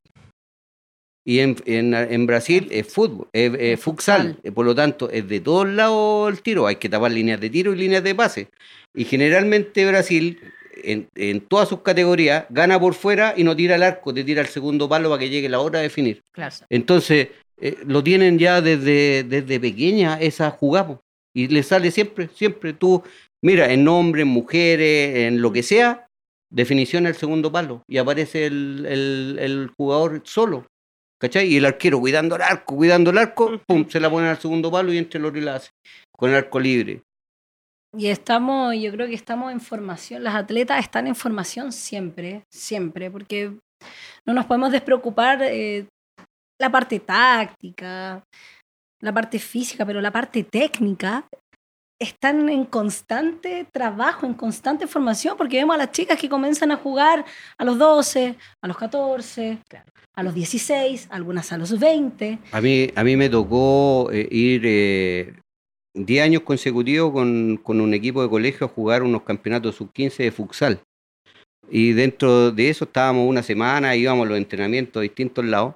[1.25, 4.37] Y en, en- en Brasil es fútbol, es, es futsal.
[4.53, 6.67] Por lo tanto, es de todos lados el tiro.
[6.67, 8.47] Hay que tapar líneas de tiro y líneas de pase.
[8.95, 10.39] Y generalmente Brasil,
[10.83, 14.41] en, en todas sus categorías, gana por fuera y no tira el arco, te tira
[14.41, 16.21] el segundo palo para que llegue la hora de definir.
[16.31, 16.55] Claro.
[16.69, 17.27] Entonces,
[17.59, 20.99] eh, lo tienen ya desde, desde pequeña esa jugada.
[21.35, 22.73] Y le sale siempre, siempre.
[22.73, 23.03] Tú,
[23.43, 26.07] mira, en hombres, mujeres, en lo que sea,
[26.51, 27.83] definición el segundo palo.
[27.87, 30.65] Y aparece el, el- el jugador solo.
[31.19, 31.47] ¿Cachai?
[31.47, 34.69] Y el arquero cuidando el arco, cuidando el arco, pum, se la ponen al segundo
[34.69, 35.71] palo y entre los y la hace.
[36.15, 37.01] Con el arco libre.
[37.97, 43.09] Y estamos, yo creo que estamos en formación, las atletas están en formación siempre, siempre,
[43.09, 43.53] porque
[44.27, 45.87] no nos podemos despreocupar eh,
[46.59, 48.23] la parte táctica,
[49.01, 51.27] la parte física, pero la parte técnica
[51.99, 56.77] están en constante trabajo, en constante formación, porque vemos a las chicas que comienzan a
[56.77, 57.25] jugar
[57.57, 59.59] a los 12, a los 14,
[60.15, 62.39] a los 16, algunas a los 20.
[62.51, 65.33] A mí, a mí me tocó eh, ir eh,
[65.95, 70.31] 10 años consecutivos con, con un equipo de colegio a jugar unos campeonatos sub-15 de
[70.31, 70.79] futsal.
[71.69, 75.75] Y dentro de eso estábamos una semana, íbamos a los entrenamientos a distintos lados,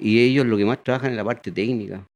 [0.00, 2.06] y ellos lo que más trabajan es la parte técnica.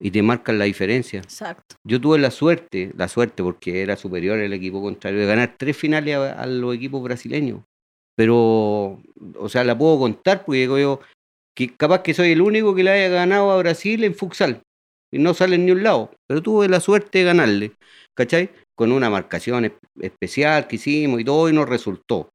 [0.00, 1.20] Y te marcan la diferencia.
[1.20, 1.74] Exacto.
[1.84, 5.76] Yo tuve la suerte, la suerte porque era superior el equipo contrario, de ganar tres
[5.76, 7.62] finales a, a los equipos brasileños.
[8.16, 9.00] Pero,
[9.36, 11.00] o sea, la puedo contar porque digo yo,
[11.56, 14.62] que capaz que soy el único que le haya ganado a Brasil en futsal.
[15.12, 16.10] Y no sale en ni un lado.
[16.28, 17.72] Pero tuve la suerte de ganarle.
[18.14, 18.50] ¿Cachai?
[18.76, 22.28] Con una marcación es- especial que hicimos y todo y nos resultó.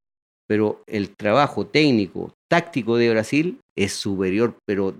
[0.48, 4.94] Pero el trabajo técnico, táctico de Brasil es superior, pero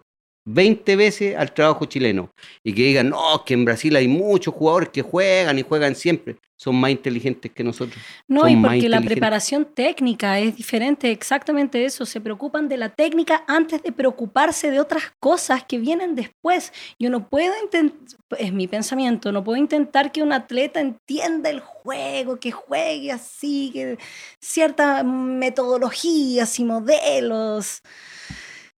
[0.46, 2.32] 20 veces al trabajo chileno.
[2.64, 6.38] Y que digan, no, que en Brasil hay muchos jugadores que juegan y juegan siempre.
[6.56, 8.02] Son más inteligentes que nosotros.
[8.28, 12.06] No, Son y porque la preparación técnica es diferente, exactamente eso.
[12.06, 16.72] Se preocupan de la técnica antes de preocuparse de otras cosas que vienen después.
[16.98, 18.00] Yo no puedo intentar,
[18.40, 23.72] es mi pensamiento, no puedo intentar que un atleta entienda el juego, que juegue así,
[23.74, 23.98] que
[24.40, 27.82] ciertas metodologías y modelos.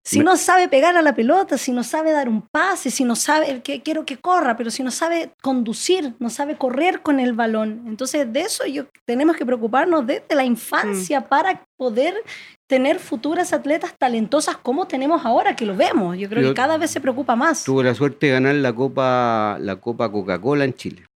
[0.06, 3.04] Si Me- no sabe pegar a la pelota, si no sabe dar un pase, si
[3.04, 7.20] no sabe que quiero que corra, pero si no sabe conducir, no sabe correr con
[7.20, 7.84] el balón.
[7.86, 12.14] Entonces, de eso yo tenemos que preocuparnos desde la infancia para poder
[12.68, 16.18] tener futuras atletas talentosas como tenemos ahora, que lo vemos.
[16.18, 17.64] Yo creo Yo que cada vez se preocupa más.
[17.64, 21.06] Tuve la suerte de ganar la Copa, la Copa Coca-Cola en Chile.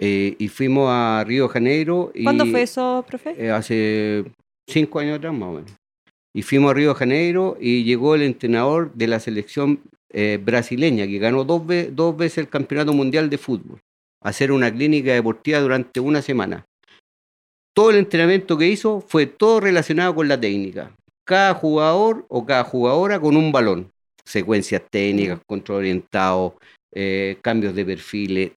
[0.00, 2.12] Eh, y fuimos a Río de Janeiro.
[2.14, 3.34] Y, ¿Cuándo fue eso, profe?
[3.36, 4.24] eh, hace
[4.68, 5.72] cinco años atrás, más o menos.
[6.34, 9.80] Y fuimos a Río de Janeiro y llegó el entrenador de la selección
[10.12, 13.80] eh, brasileña, que ganó dos, ve- dos veces el Campeonato Mundial de Fútbol,
[14.22, 16.64] a hacer una clínica deportiva durante una semana.
[17.74, 20.94] Todo el entrenamiento que hizo fue todo relacionado con la técnica.
[21.24, 23.90] Cada jugador o cada jugadora con un balón.
[24.24, 26.56] Secuencias técnicas, control orientado,
[26.94, 28.52] eh, cambios de perfiles,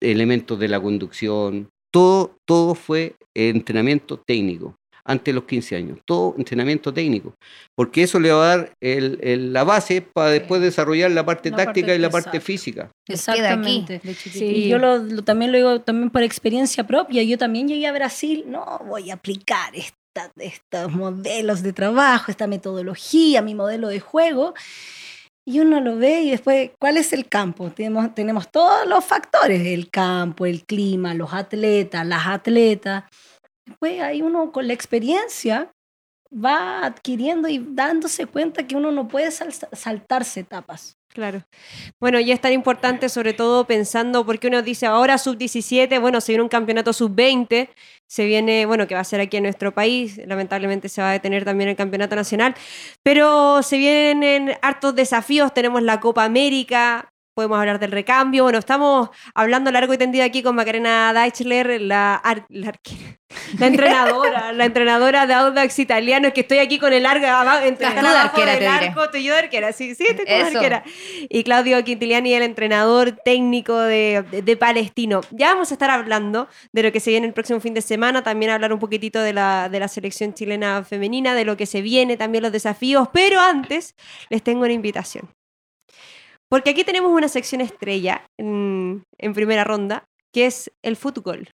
[0.00, 1.68] elementos de la conducción.
[1.92, 4.74] Todo, todo fue entrenamiento técnico
[5.06, 5.98] antes de los 15 años.
[6.04, 7.34] Todo entrenamiento técnico.
[7.74, 11.50] Porque eso le va a dar el- el- la base para después desarrollar la parte
[11.50, 12.46] La táctica parte- y la parte exacto.
[12.46, 12.82] física.
[13.04, 14.00] Queda aquí, Exactamente.
[14.00, 14.44] chiquitito.
[14.44, 17.22] Y yo lo, lo- también lo digo también por experiencia propia.
[17.22, 22.46] Yo también llegué a Brasil, no voy a aplicar esta- estos modelos de trabajo, esta
[22.46, 24.54] metodología, mi modelo de juego.
[25.48, 27.70] Y uno lo ve y después, ¿cuál es el campo?
[27.70, 33.04] Tenemos, tenemos todos los factores, el campo, el clima, los atletas, las atletas.
[33.66, 35.72] Después ahí uno con la experiencia
[36.32, 40.96] va adquiriendo y dándose cuenta que uno no puede sal- saltarse etapas.
[41.08, 41.42] Claro.
[41.98, 46.32] Bueno, y es tan importante, sobre todo pensando, porque uno dice ahora sub-17, bueno, se
[46.32, 47.70] viene un campeonato sub-20,
[48.06, 51.12] se viene, bueno, que va a ser aquí en nuestro país, lamentablemente se va a
[51.12, 52.54] detener también el campeonato nacional,
[53.02, 59.10] pero se vienen hartos desafíos, tenemos la Copa América, podemos hablar del recambio, bueno, estamos
[59.34, 62.72] hablando largo y tendido aquí con Macarena Deichler, la, ar- la
[63.60, 68.02] entrenadora, la entrenadora de Audax Italiano, que estoy aquí con el arco abajo, entre Estás
[68.02, 70.46] tú de arquera, del te arco, estoy yo de arquera, sí, sí, estoy Eso.
[70.56, 70.82] arquera
[71.28, 75.20] y Claudio Quintiliani, el entrenador técnico de, de- de Palestino.
[75.30, 78.22] Ya vamos a estar hablando de lo que se viene el próximo fin de semana,
[78.22, 81.82] también hablar un poquitito de la, de la selección chilena femenina, de lo que se
[81.82, 83.94] viene, también los desafíos, pero antes
[84.30, 85.28] les tengo una invitación.
[86.48, 91.50] Porque aquí tenemos una sección estrella en, en primera ronda, que es el fútbol,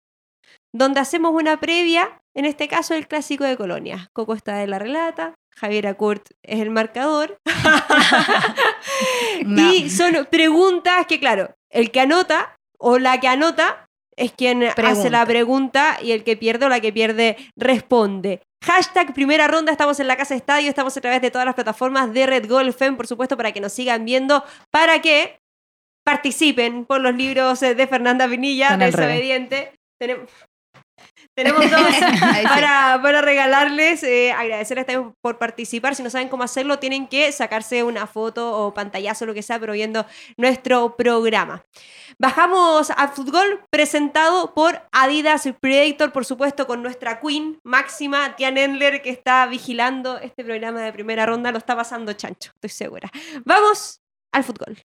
[0.73, 4.10] donde hacemos una previa, en este caso el clásico de Colonia.
[4.13, 7.38] Coco está de la relata, Javier Acurt es el marcador.
[9.45, 9.73] No.
[9.73, 15.10] Y son preguntas que, claro, el que anota o la que anota es quien hace
[15.10, 18.41] la pregunta y el que pierde o la que pierde responde.
[18.63, 22.13] Hashtag primera ronda, estamos en la Casa Estadio, estamos a través de todas las plataformas
[22.13, 25.39] de Red Gold Fem, por supuesto, para que nos sigan viendo, para que
[26.04, 28.78] participen por los libros eh, de Fernanda Pinilla.
[28.78, 29.74] Desobediente.
[30.00, 30.30] Tenemos,
[31.36, 31.82] tenemos dos
[32.43, 35.95] para regalarles, eh, agradecerles también por participar.
[35.95, 39.60] Si no saben cómo hacerlo, tienen que sacarse una foto o pantallazo, lo que sea,
[39.60, 40.06] pero viendo
[40.38, 41.65] nuestro programa.
[42.17, 49.02] Bajamos a fútbol presentado por Adidas Predator, por supuesto, con nuestra queen máxima, Tian Endler,
[49.02, 51.52] que está vigilando este programa de primera ronda.
[51.52, 53.10] Lo está pasando chancho, estoy segura.
[53.45, 54.78] Vamos al fútbol.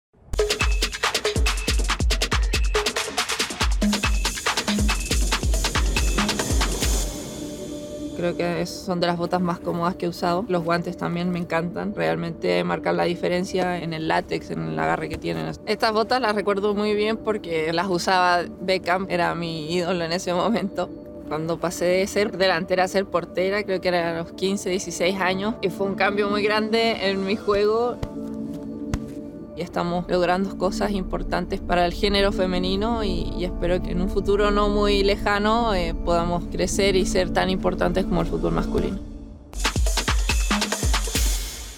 [8.15, 10.45] Creo que es- son de las botas más cómodas que he usado.
[10.47, 11.93] Los guantes también me encantan.
[11.95, 15.51] Realmente marcan la diferencia en el látex, en el agarre que tienen.
[15.65, 20.33] Estas botas las recuerdo muy bien porque las usaba Beckham, era mi ídolo en ese
[20.33, 20.89] momento.
[21.27, 25.19] Cuando pasé de ser delantera a ser portera, creo que era a los 15, 16
[25.19, 27.97] años, y fue un cambio muy grande en mi juego.
[29.55, 34.09] Y estamos logrando cosas importantes para el género femenino y, y espero que en un
[34.09, 39.15] futuro no muy lejano eh, podamos crecer y ser tan importantes como el fútbol masculino.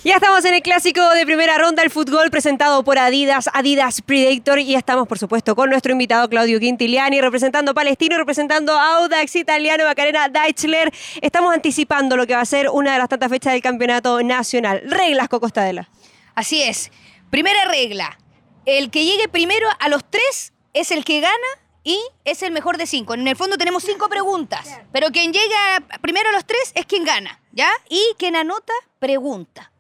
[0.07, 4.57] Ya estamos en el clásico de primera ronda, el fútbol presentado por Adidas, Adidas Predator,
[4.59, 9.35] y estamos, por supuesto, con nuestro invitado Claudio Quintiliani, representando a Palestino, representando a Audax
[9.35, 10.93] Italiano, Macarena Deichler.
[11.19, 14.81] Estamos anticipando lo que va a ser una de las tantas fechas del campeonato nacional.
[14.85, 15.89] Reglas, Coco Stadela.
[16.35, 16.89] Así es.
[17.29, 18.17] Primera regla.
[18.65, 21.47] El que llegue primero a los tres es el que gana
[21.83, 23.13] y es el mejor de cinco.
[23.13, 27.05] En el fondo tenemos cinco preguntas, pero quien llega primero a los tres es quien
[27.05, 27.69] gana, ¿ya?
[27.89, 29.71] Y quien anota, pregunta.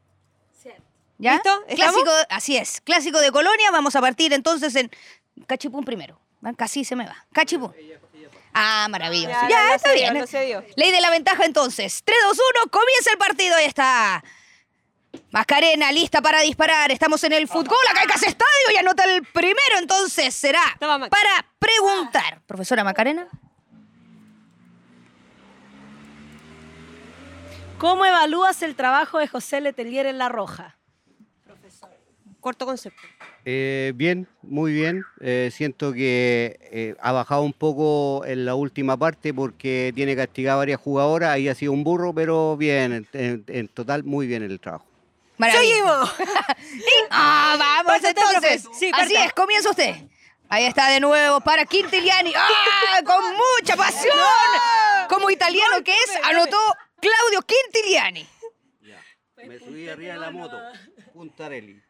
[1.19, 1.33] ¿Ya?
[1.33, 1.49] ¿Listo?
[1.67, 2.03] ¿Estamos?
[2.03, 2.79] Clásico, así es.
[2.81, 3.71] Clásico de Colonia.
[3.71, 4.91] Vamos a partir entonces en
[5.47, 6.19] Cachipún primero.
[6.55, 7.25] Casi se me va.
[7.33, 7.73] Cachipún.
[8.53, 9.35] Ah, maravilloso.
[9.49, 10.27] Ya, está bien.
[10.27, 10.63] cedió.
[10.75, 12.01] Ley de la ventaja entonces.
[12.05, 13.55] 3, 2, 1, comienza el partido.
[13.55, 14.23] Ahí está.
[15.31, 16.91] Mascarena, lista para disparar.
[16.91, 17.77] Estamos en el fútbol.
[17.89, 19.77] Acá hay casa estadio y anota el primero.
[19.79, 22.41] Entonces será para preguntar.
[22.45, 23.27] Profesora Macarena.
[27.77, 30.75] ¿Cómo evalúas el trabajo de José Letelier en La Roja?
[32.39, 33.01] Corto concepto.
[33.45, 35.03] Eh, bien, muy bien.
[35.19, 40.57] Eh, siento que eh, ha bajado un poco en la última parte porque tiene castigado
[40.57, 41.31] a varias jugadoras.
[41.31, 44.85] Ahí ha sido un burro, pero bien, en, en- en total muy bien el trabajo.
[45.39, 46.13] ¡Seguimos!
[47.09, 48.67] Ah, vamos entonces.
[48.77, 49.95] Sí, Así es, comienza usted.
[50.49, 52.33] Ahí está de nuevo para Quintiliani.
[52.35, 53.01] ¡Ah!
[53.05, 54.15] Con mucha pasión.
[55.09, 56.57] Como italiano que es, anotó
[56.99, 58.27] Claudio Quintiliani.
[59.45, 60.59] Me subí arriba de la moto.
[61.13, 61.81] Puntarelli.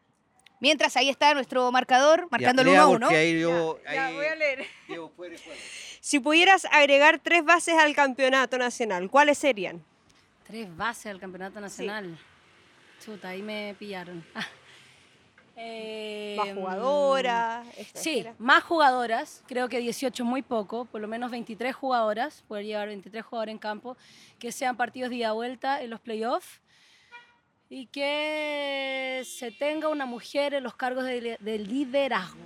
[0.60, 3.06] Mientras ahí está nuestro marcador, marcando el Ya, lea 1 1.
[3.06, 4.66] porque ahí yo- Ya, ahí voy a leer.
[4.88, 5.60] llevo fuera y fuera.
[6.00, 9.84] Si pudieras agregar tres bases al campeonato nacional, ¿cuáles serían?
[10.46, 12.18] Tres bases del campeonato nacional.
[13.08, 14.22] Chuta, ahí me pillaron.
[15.60, 17.66] Eh, Más jugadoras.
[17.92, 19.42] Sí, más jugadoras.
[19.48, 20.84] Creo que 18 es muy poco.
[20.84, 22.44] Por lo menos 23 jugadoras.
[22.46, 23.96] Poder llevar 23 jugadores en campo.
[24.38, 26.60] Que sean partidos de ida vuelta en los playoffs.
[27.68, 32.38] Y que se tenga una mujer en los cargos de, de liderazgo.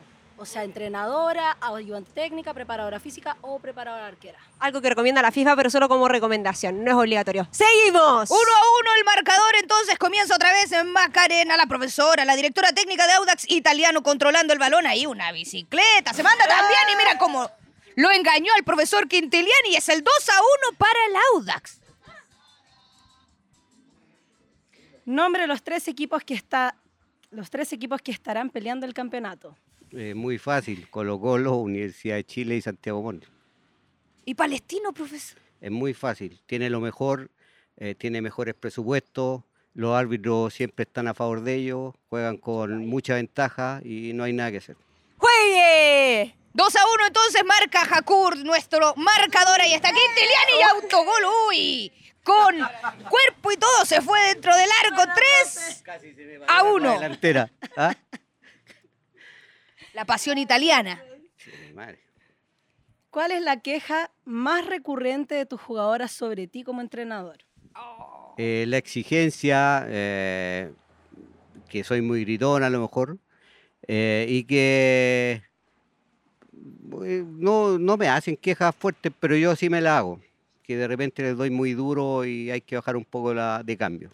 [0.42, 4.40] O sea, entrenadora, ayudante técnica, preparadora física o preparadora arquera.
[4.58, 7.46] Algo que recomienda la FIFA, pero solo como recomendación, no es obligatorio.
[7.52, 8.28] ¡Seguimos!
[8.28, 12.72] 1 a 1 el marcador, entonces comienza otra vez en Macarena, la profesora, la directora
[12.72, 17.18] técnica de Audax Italiano controlando el balón ahí, una bicicleta, se manda también y mira
[17.18, 17.48] cómo
[17.94, 20.40] lo engañó al profesor Quintiliani y es el 2 a
[20.70, 21.78] 1 para el Audax.
[25.04, 26.74] Nombre los tres equipos que está,
[27.30, 29.56] los tres equipos que estarán peleando el campeonato.
[29.92, 30.88] Eh, muy fácil.
[30.90, 33.26] Colo Colo, Universidad de Chile y Santiago Monte.
[34.24, 35.38] ¿Y Palestino, profesor?
[35.60, 36.40] Es muy fácil.
[36.46, 37.30] Tiene lo mejor,
[37.76, 39.42] eh, tiene mejores presupuestos.
[39.74, 44.32] Los árbitros siempre están a favor de ellos, juegan con mucha ventaja y no hay
[44.32, 44.76] nada que hacer.
[45.16, 46.34] ¡Juegue!
[46.54, 49.60] 2 a 1 entonces marca Jakur, nuestro marcador.
[49.60, 51.22] Ahí está Quintiliani y autogol.
[51.48, 52.54] Uy, con
[53.08, 55.02] cuerpo y todo se fue dentro del arco.
[55.14, 55.84] 3
[56.48, 56.92] a 1.
[56.92, 57.50] Delantera.
[57.76, 57.94] ¿Ah?
[59.94, 61.02] La pasión italiana.
[61.36, 62.00] Sí, madre.
[63.10, 67.44] ¿Cuál es la queja más recurrente de tus jugadoras sobre ti como entrenador?
[68.38, 70.72] Eh, la exigencia, eh,
[71.68, 73.18] que soy muy gritón a lo mejor,
[73.86, 75.42] eh, y que
[76.52, 80.18] no, no me hacen quejas fuertes, pero yo sí me la hago,
[80.62, 83.76] que de repente les doy muy duro y hay que bajar un poco la, de
[83.76, 84.10] cambio.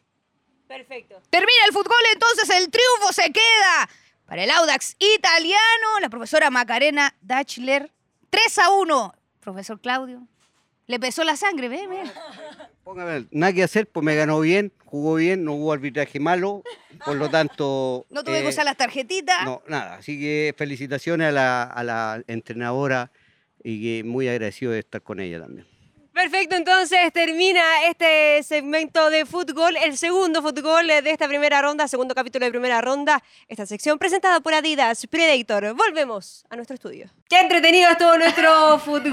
[0.66, 1.22] Perfecto.
[1.30, 3.88] Termina el fútbol, entonces el triunfo se queda
[4.28, 6.00] para el Audax italiano.
[6.00, 7.90] La profesora Macarena Dachler.
[8.30, 9.14] 3 a 1.
[9.40, 10.28] Profesor Claudio.
[10.86, 12.02] Le pesó la sangre, ve, ve.
[12.84, 16.62] Póngame, nada que hacer, pues me ganó bien, jugó bien, no hubo arbitraje malo,
[17.04, 18.06] por lo tanto...
[18.10, 19.44] No tuve que eh, usar las tarjetitas.
[19.44, 23.10] No, nada, así que felicitaciones a la, a la entrenadora
[23.62, 25.66] y que muy agradecido de estar con ella también.
[26.20, 32.12] Perfecto, entonces termina este segmento de fútbol, el segundo fútbol de esta primera ronda, segundo
[32.12, 35.74] capítulo de primera ronda, esta sección presentada por Adidas Predator.
[35.76, 37.08] Volvemos a nuestro estudio.
[37.28, 39.12] Qué entretenido estuvo nuestro fútbol,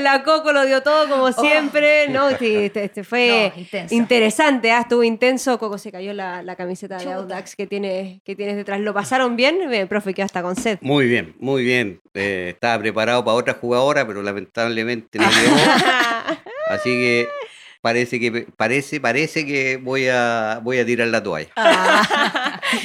[0.00, 2.30] la Coco lo dio todo como siempre, ¿no?
[2.38, 3.94] Sí, este, este fue No, intenso.
[3.96, 4.80] interesante, ¿ah?
[4.82, 7.12] estuvo intenso, Coco se cayó la, la camiseta de.
[7.12, 8.78] Audax que, tiene, que tienes detrás.
[8.78, 9.58] ¿Lo pasaron bien?
[9.68, 10.78] Bien, profe, que hasta con sed.
[10.82, 12.00] Muy bien, muy bien.
[12.14, 15.56] Eh, estaba preparado para otra jugadora, pero lamentablemente no llegó.
[16.68, 17.28] Así que
[17.80, 21.48] parece que parece parece que voy a voy a tirar la toalla.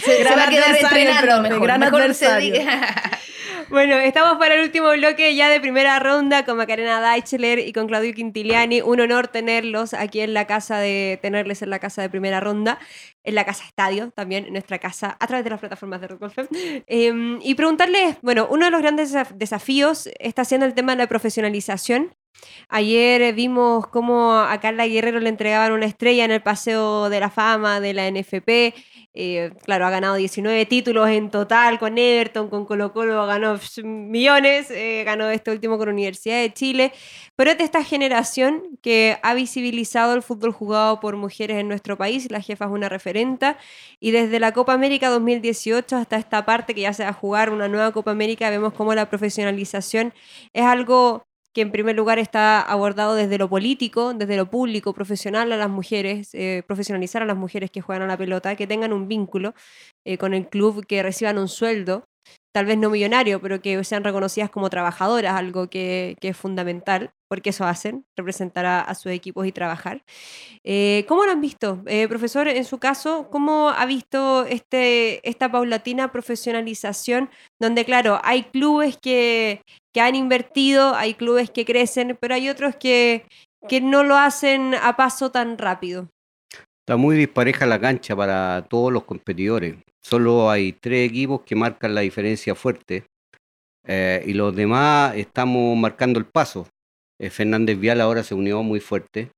[0.03, 1.61] se, se Gran va a quedar entrenando mejor.
[1.61, 3.11] gran mejor se diga.
[3.69, 7.87] Bueno, estamos para el último bloque ya de primera ronda con Macarena Deichler y con
[7.87, 8.81] Claudio Quintiliani.
[8.81, 12.79] Un honor tenerlos aquí en la casa de tenerles en la casa de primera ronda,
[13.25, 16.47] en la casa estadio también, en nuestra casa, a través de las plataformas de Fem.
[16.87, 20.99] Eh, y preguntarles, bueno, uno de los grandes desaf- desafíos está siendo el tema de
[20.99, 22.15] la profesionalización
[22.69, 27.29] Ayer vimos cómo a Carla Guerrero le entregaban una estrella en el Paseo de la
[27.29, 28.75] Fama de la NFP.
[29.19, 34.69] Eh, claro, ha ganado 19 títulos en total con Everton, con Colo Colo, ganó millones,
[34.69, 36.93] eh, ganó este último con Universidad de Chile.
[37.35, 41.97] Pero es de esta generación que ha visibilizado el fútbol jugado por mujeres en nuestro
[41.97, 42.29] país.
[42.29, 43.57] La jefa es una referenta.
[43.99, 47.49] Y desde la Copa América 2018 hasta esta parte que ya se va a jugar
[47.49, 50.13] una nueva Copa América, vemos cómo la profesionalización
[50.53, 51.26] es algo
[51.57, 55.71] que en primer lugar está abordado desde lo político, desde lo público, profesional a las
[55.71, 59.55] mujeres, eh, profesionalizar a las mujeres que juegan a la pelota, que tengan un vínculo
[60.05, 62.07] eh, con el club, que reciban un sueldo,
[62.51, 67.51] tal vez no millonario, pero que sean reconocidas como trabajadoras, algo que, es fundamental, porque
[67.51, 70.03] eso hacen, representar a, sus equipos y trabajar.
[70.63, 71.83] Eh, ¿Cómo lo han visto?
[71.85, 77.29] Eh, profesor, en su caso, ¿cómo ha visto este, esta paulatina profesionalización,
[77.59, 79.61] donde, claro, hay clubes que,
[79.93, 83.25] que han invertido, hay clubes que crecen, pero hay otros que,
[83.67, 86.09] que no lo hacen a paso tan rápido?
[86.87, 89.75] Está muy dispareja la cancha para todos los competidores.
[90.09, 93.03] Solo hay tres equipos que marcan la diferencia fuerte
[93.85, 96.65] eh, y los demás estamos marcando el paso.
[97.19, 99.31] Eh, Fernández Vial ahora se unió muy fuerte.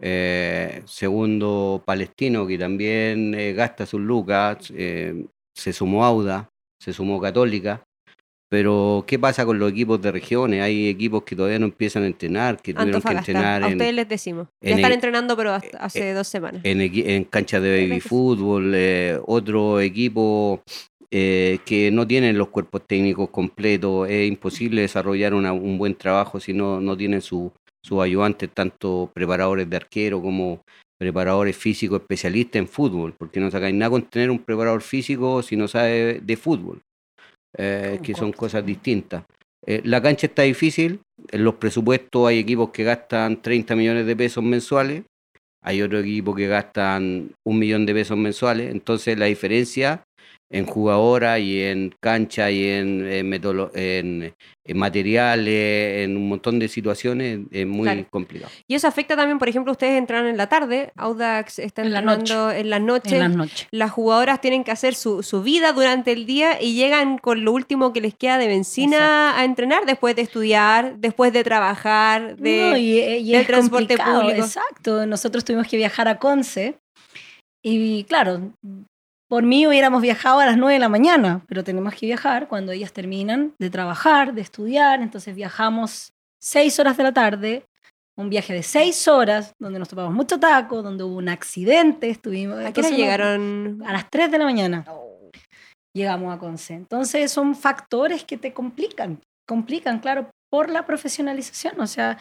[0.00, 4.72] Eh, segundo, Palestino, que también gasta sus lucas.
[5.54, 6.48] se sumó Auda,
[6.80, 7.84] se sumó Católica.
[8.50, 10.62] Pero, ¿qué pasa con los equipos de regiones?
[10.62, 13.62] Hay equipos que todavía no empiezan a entrenar, que tuvieron que entrenar.
[13.62, 14.48] A ustedes les decimos.
[14.62, 16.62] Ya están entrenando, pero hace dos semanas.
[16.64, 20.62] En, en canchas de baby fútbol, eh, otro equipo
[21.10, 24.08] eh, que no tienen los cuerpos técnicos completos.
[24.08, 27.50] Es imposible desarrollar un buen trabajo si no, no tienen sus
[27.82, 30.62] su ayudantes, tanto preparadores de arquero como
[30.98, 35.56] preparadores físicos especialistas en fútbol, porque no sacáis nada con tener un preparador físico si
[35.56, 36.82] no sabe de fútbol.
[37.56, 39.24] Eh, que son cosas distintas.
[39.66, 44.16] Eh, la cancha está difícil, en los presupuestos hay equipos que gastan 30 millones de
[44.16, 45.04] pesos mensuales,
[45.62, 50.04] hay otro equipo que gastan un millón de pesos mensuales, entonces la diferencia
[50.50, 54.34] en jugadora y en cancha y en, en,
[54.74, 58.50] materiales, en un montón de situaciones, es muy complicado.
[58.66, 62.00] Y eso afecta también, por ejemplo, ustedes entran en la tarde, Audax está en la
[62.00, 62.34] noche.
[62.60, 63.66] en las noches.
[63.70, 67.92] Las jugadoras tienen que hacer su, vida durante el día y llegan con lo último
[67.92, 73.32] que les queda de benzina a entrenar después de estudiar, después de trabajar, de, y,
[73.32, 74.40] del transporte público.
[74.40, 76.78] Exacto, nosotros tuvimos que viajar a Conce.
[77.62, 78.52] Y claro,
[79.28, 82.72] por mí hubiéramos viajado a las 9 de la mañana, pero tenemos que viajar cuando
[82.72, 87.64] ellas terminan de trabajar, de estudiar, entonces viajamos 6 horas de la tarde,
[88.16, 92.64] un viaje de 6 horas, donde nos topamos mucho taco, donde hubo un accidente, estuvimos...
[92.64, 93.82] ¿A qué hora llegaron?
[93.86, 94.84] A las 3 de la mañana.
[95.94, 96.74] Llegamos a Conce.
[96.74, 102.18] Entonces son factores que te complican, complican, claro, por la profesionalización, o sea...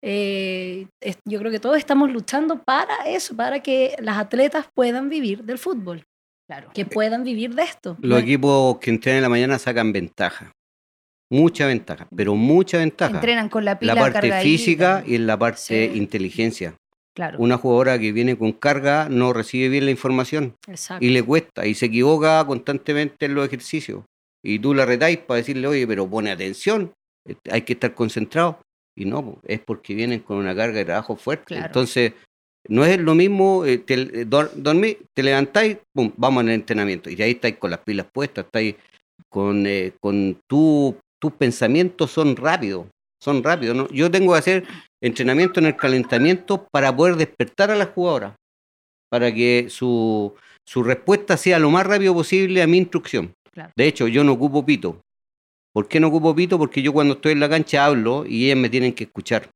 [0.00, 0.86] Eh,
[1.24, 5.58] yo creo que todos estamos luchando para eso, para que las atletas puedan vivir del
[5.58, 6.04] fútbol.
[6.48, 6.70] Claro.
[6.72, 7.98] Que puedan vivir de esto.
[8.00, 10.50] Los equipos que entrenan en la mañana sacan ventaja.
[11.30, 13.16] Mucha ventaja, pero mucha ventaja.
[13.16, 16.74] Entrenan con la pila La parte física y en la parte inteligencia.
[17.14, 17.38] Claro.
[17.38, 20.54] Una jugadora que viene con carga no recibe bien la información.
[20.66, 21.04] Exacto.
[21.04, 24.04] Y le cuesta y se equivoca constantemente en los ejercicios.
[24.42, 26.92] Y tú la retáis para decirle, oye, pero pone atención,
[27.26, 28.60] eh, hay que estar concentrado.
[28.96, 31.56] Y no, es porque vienen con una carga de trabajo fuerte.
[31.56, 32.14] Entonces,
[32.66, 37.10] no es lo mismo, eh, te, eh, dormir, te levantáis, pum, vamos al entrenamiento.
[37.10, 38.74] Y ahí estáis con las pilas puestas, estáis
[39.28, 42.86] con, eh, con tu, tus pensamientos son rápidos,
[43.22, 43.76] son rápidos.
[43.76, 43.88] ¿no?
[43.88, 44.64] Yo tengo que hacer
[45.02, 48.34] entrenamiento en el calentamiento para poder despertar a las jugadoras,
[49.10, 50.34] para que su,
[50.66, 53.32] su respuesta sea lo más rápido posible a mi instrucción.
[53.76, 55.00] De hecho, yo no ocupo pito.
[55.72, 56.58] ¿Por qué no ocupo pito?
[56.58, 59.48] Porque yo cuando estoy en la cancha hablo y ellas me tienen que escuchar.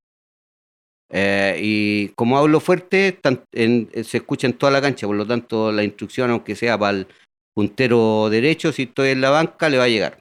[1.13, 3.19] Eh, y como hablo fuerte,
[3.53, 7.07] se escucha en toda la cancha, por lo tanto la instrucción, aunque sea para el
[7.55, 10.19] puntero derecho, si estoy en la banca, le va a llegar.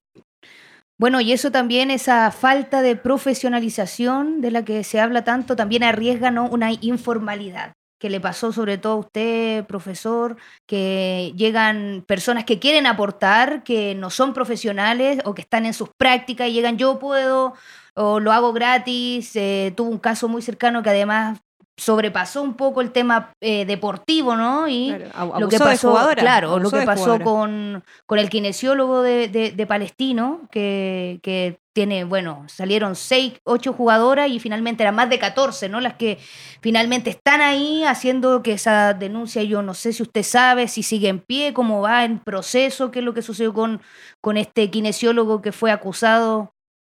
[0.99, 5.83] Bueno, y eso también, esa falta de profesionalización de la que se habla tanto, también
[5.83, 6.47] arriesga ¿no?
[6.47, 10.35] una informalidad que le pasó sobre todo a usted, profesor,
[10.65, 15.89] que llegan personas que quieren aportar, que no son profesionales o que están en sus
[15.95, 17.53] prácticas y llegan, yo puedo
[17.93, 19.35] o lo hago gratis.
[19.35, 21.41] Eh, tuvo un caso muy cercano que además
[21.77, 24.67] sobrepasó un poco el tema eh, deportivo, ¿no?
[24.67, 24.95] Y
[25.37, 31.19] lo que pasó, claro, lo que pasó con, con, el kinesiólogo de, de, Palestino, que,
[31.21, 35.79] que, tiene, bueno, salieron seis, ocho jugadoras y finalmente eran más de 14, ¿no?
[35.79, 36.17] Las que
[36.61, 41.07] finalmente están ahí haciendo que esa denuncia, yo no sé si usted sabe, si sigue
[41.07, 43.81] en pie, cómo va en proceso, qué es lo que sucedió con,
[44.21, 46.53] con este kinesiólogo que fue acusado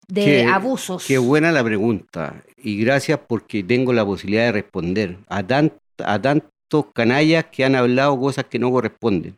[0.09, 1.05] de Qué- abusos.
[1.07, 2.43] Qué buena la pregunta.
[2.57, 5.72] Y gracias porque tengo la posibilidad de responder a, tan-
[6.05, 9.37] a tantos canallas que han hablado cosas que no corresponden.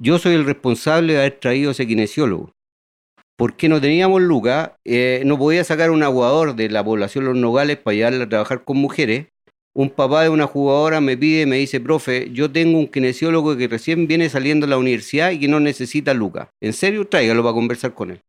[0.00, 2.50] Yo soy el responsable de haber traído ese kinesiólogo.
[3.38, 7.76] Porque no teníamos lucas, eh, no podía sacar un aguador de la población Los Nogales
[7.76, 9.28] para llevarla a trabajar con mujeres.
[9.72, 13.68] Un papá de una jugadora me pide, me dice, profe, yo tengo un kinesiólogo que
[13.68, 16.48] recién viene saliendo de la universidad y que no necesita lucas.
[16.60, 17.06] ¿En serio?
[17.06, 18.22] Tráigalo para conversar con él.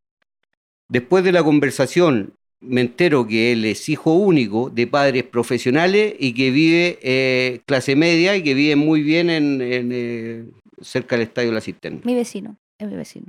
[0.90, 6.36] Después de la conversación, me entero que él es hijo único de padres profesionales y
[6.36, 10.46] que vive eh, clase media y que vive muy bien en, eh,
[10.82, 12.02] cerca del Estadio La Cisterna.
[12.04, 12.58] Mi vecino,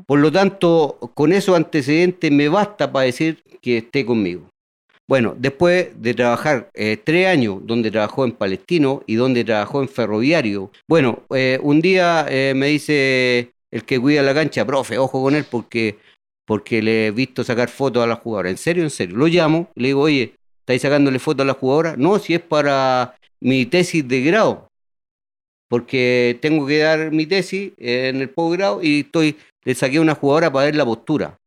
[0.07, 4.49] Por lo tanto, con esos antecedentes me basta para decir que esté conmigo.
[5.09, 9.89] Bueno, después de trabajar eh, tres años donde trabajó en Palestino y donde trabajó en
[9.89, 15.21] Ferroviario, bueno, eh, un día eh, me dice el que cuida la cancha, profe, ojo
[15.21, 15.99] con él porque,
[16.47, 18.51] porque le he visto sacar fotos a la jugadora.
[18.51, 18.85] ¿En serio?
[18.85, 19.17] ¿En serio?
[19.17, 21.97] Lo llamo le digo, oye, ¿estáis sacándole fotos a la jugadora?
[21.97, 24.70] No, si es para mi tesis de grado
[25.71, 30.17] porque tengo que dar mi tesis en el posgrado y estoy, le saqué a una
[30.17, 31.39] jugadora para ver la postura.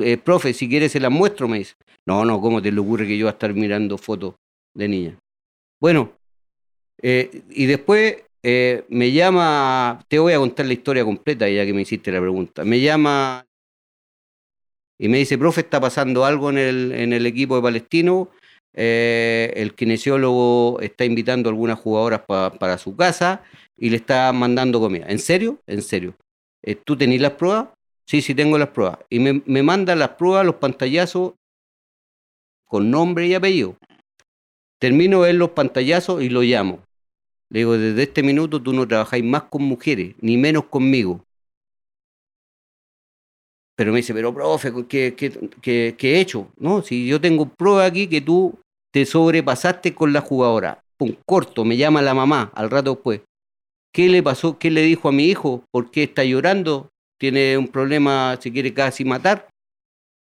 [0.00, 1.74] Eh, profe, si quieres se la muestro, me dice.
[2.04, 4.34] No, no, ¿cómo te le ocurre que yo voy a estar mirando fotos
[4.74, 5.18] de niña?
[5.80, 6.10] Bueno,
[7.00, 11.72] eh, y después eh, me llama, te voy a contar la historia completa ya que
[11.72, 12.64] me hiciste la pregunta.
[12.64, 13.46] Me llama
[14.98, 18.28] y me dice, profe, está pasando algo en el, en el equipo de Palestino.
[18.74, 23.42] Eh, el kinesiólogo está invitando a algunas jugadoras pa- para su casa
[23.76, 25.06] y le está mandando comida.
[25.08, 25.58] ¿En serio?
[25.66, 26.14] En serio.
[26.62, 27.68] Eh, ¿Tú tenés las pruebas?
[28.06, 28.98] Sí, sí, tengo las pruebas.
[29.10, 31.32] Y me, me manda las pruebas, los pantallazos
[32.66, 33.76] con nombre y apellido.
[34.78, 36.80] Termino de ver los pantallazos y lo llamo.
[37.50, 41.22] Le digo, desde este minuto tú no trabajáis más con mujeres, ni menos conmigo.
[43.76, 45.30] Pero me dice, pero profe, ¿qué, qué,
[45.62, 46.48] qué- qué he hecho?
[46.56, 48.58] No, si yo tengo prueba aquí que tú
[48.92, 50.80] te sobrepasaste con la jugadora.
[50.98, 53.22] Pum, corto, me llama la mamá al rato después.
[53.92, 54.58] ¿Qué le pasó?
[54.58, 55.64] ¿Qué le dijo a mi hijo?
[55.72, 56.88] ¿Por qué está llorando?
[57.18, 58.38] ¿Tiene un problema?
[58.40, 59.48] ¿Se quiere casi matar?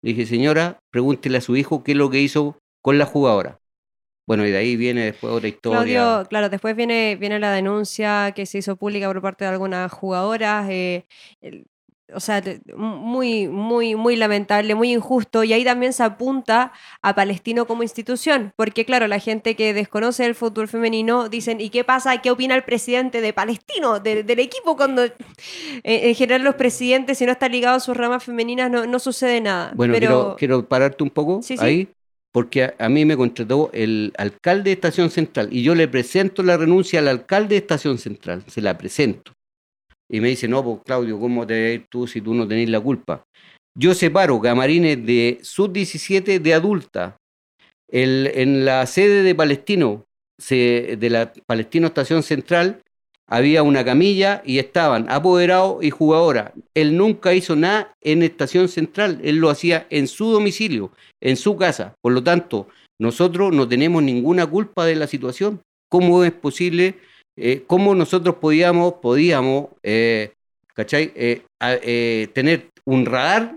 [0.02, 3.58] Le dije, señora, pregúntele a su hijo qué es lo que hizo con la jugadora.
[4.26, 6.18] Bueno, y de ahí viene después otra historia.
[6.18, 9.90] Claudio, claro, después viene, viene la denuncia que se hizo pública por parte de algunas
[9.92, 10.68] jugadoras.
[10.70, 11.06] eh,
[12.12, 12.42] o sea,
[12.76, 15.42] muy, muy, muy lamentable, muy injusto.
[15.44, 18.52] Y ahí también se apunta a Palestino como institución.
[18.56, 22.20] Porque, claro, la gente que desconoce el fútbol femenino dicen, ¿y qué pasa?
[22.20, 24.76] ¿Qué opina el presidente de Palestino, de- del equipo?
[24.76, 25.12] Cuando en,
[25.82, 29.40] en general los presidentes, si no están ligados a sus ramas femeninas, no, no sucede
[29.40, 29.72] nada.
[29.74, 31.64] Bueno, Pero, quiero, quiero pararte un poco Sí, sí.
[31.64, 31.88] ahí,
[32.32, 36.42] porque a, a mí me contrató el alcalde de Estación Central y yo le presento
[36.42, 39.32] la renuncia al alcalde de Estación Central, se la presento.
[40.10, 42.46] Y me dice, no, pues Claudio, ¿cómo te vas a ir tú si tú no
[42.46, 43.24] tenés la culpa?
[43.76, 47.16] Yo separo camarines de sub-17 de adulta.
[47.88, 50.04] El- en la sede de Palestino,
[50.48, 52.80] de la Palestino Estación Central,
[53.26, 56.52] había una camilla y estaban apoderados y jugadoras.
[56.74, 60.92] Él nunca hizo nada en Estación Central, él lo hacía en su domicilio,
[61.22, 61.94] en su casa.
[62.02, 62.68] Por lo tanto,
[63.00, 65.62] nosotros no tenemos ninguna culpa de la situación.
[65.88, 66.96] ¿Cómo es posible?
[67.36, 70.32] Eh, ¿Cómo nosotros podíamos, podíamos eh,
[70.74, 71.12] ¿cachai?
[71.14, 73.54] Eh, eh, tener un radar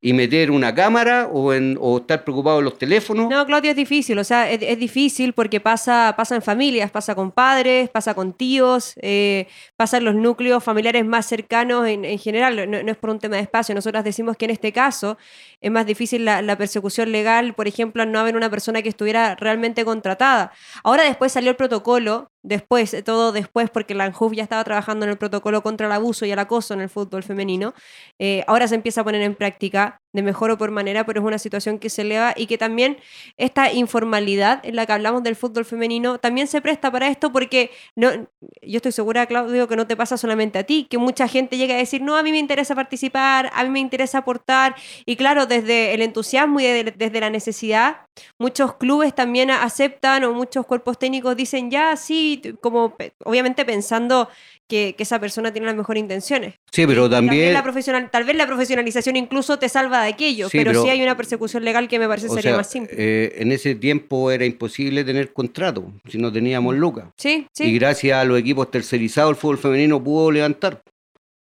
[0.00, 3.28] y meter una cámara o, en, o estar preocupado en los teléfonos?
[3.28, 7.16] No, Claudio, es difícil, o sea, es, es difícil porque pasa, pasa en familias, pasa
[7.16, 12.18] con padres, pasa con tíos, eh, pasa en los núcleos familiares más cercanos en, en
[12.18, 15.18] general, no, no es por un tema de espacio, nosotras decimos que en este caso
[15.60, 18.88] es más difícil la, la persecución legal, por ejemplo, al no haber una persona que
[18.88, 20.52] estuviera realmente contratada.
[20.84, 25.04] Ahora después salió el protocolo, después, eh, todo después, porque la ANJUF ya estaba trabajando
[25.04, 27.74] en el protocolo contra el abuso y el acoso en el fútbol femenino,
[28.18, 31.26] eh, ahora se empieza a poner en práctica de mejor o por manera, pero es
[31.26, 32.96] una situación que se eleva y que también
[33.36, 37.70] esta informalidad en la que hablamos del fútbol femenino también se presta para esto porque
[37.94, 41.56] no, yo estoy segura, Claudio, que no te pasa solamente a ti, que mucha gente
[41.56, 45.16] llega a decir, no, a mí me interesa participar, a mí me interesa aportar y
[45.16, 47.98] claro, desde el entusiasmo y de- desde la necesidad,
[48.38, 54.28] muchos clubes también aceptan o muchos cuerpos técnicos dicen, ya, sí, como obviamente pensando
[54.68, 56.54] que, que esa persona tiene las mejores intenciones.
[56.70, 57.54] Sí, pero También también...
[57.54, 60.90] la profesional, tal vez la profesionalización incluso te salva de aquello, Sí, pero, pero- sí
[60.90, 62.94] hay una persecución legal que me parece sería sea, más simple.
[62.98, 67.06] eh, en ese tiempo era imposible tener contrato si no teníamos lucas.
[67.16, 67.64] sí, sí.
[67.64, 70.82] Y gracias a los equipos tercerizados, el fútbol femenino pudo levantar.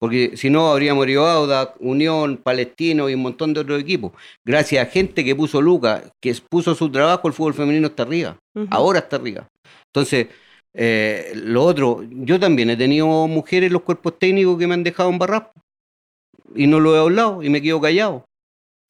[0.00, 4.12] Porque si no, habríamos ido Auda, Unión, Palestino y un montón de otros equipos.
[4.44, 8.36] Gracias a gente que puso lucas, que puso su trabajo, el fútbol femenino está arriba.
[8.70, 9.48] Ahora está arriba.
[9.86, 10.26] Entonces,
[10.74, 14.82] eh, lo otro, yo también he tenido mujeres en los cuerpos técnicos que me han
[14.84, 15.52] dejado embarrar.
[16.54, 18.24] Y no lo he hablado y me quedo callado.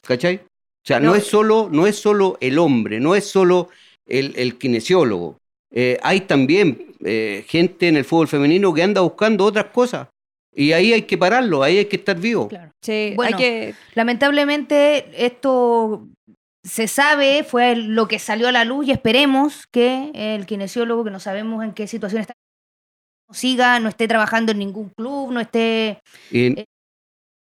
[0.06, 0.36] ¿Cachai?
[0.36, 1.14] O sea, no, No.
[1.14, 3.68] es solo, no es solo el hombre, no es solo
[4.06, 5.38] el, el kinesiólogo.
[5.70, 10.08] Eh, hay también eh, gente en el fútbol femenino que anda buscando otras cosas.
[10.54, 12.48] Y ahí hay que pararlo, ahí hay que estar vivo.
[12.48, 12.70] Claro.
[12.80, 13.74] Sí, Bueno, hay que...
[13.94, 16.06] Lamentablemente esto
[16.64, 21.10] se sabe, fue lo que salió a la luz y esperemos que el kinesiólogo, que
[21.10, 22.32] no sabemos en qué situación está,
[23.28, 26.00] no siga, no esté trabajando en ningún club, no esté
[26.30, 26.66] Y Eh,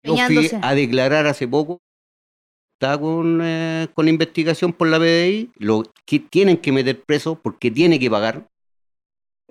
[0.03, 1.80] yo fui a declarar hace poco,
[2.74, 7.69] está con, eh, con investigación por la PDI, lo que tienen que meter preso porque
[7.69, 8.47] tiene que pagar.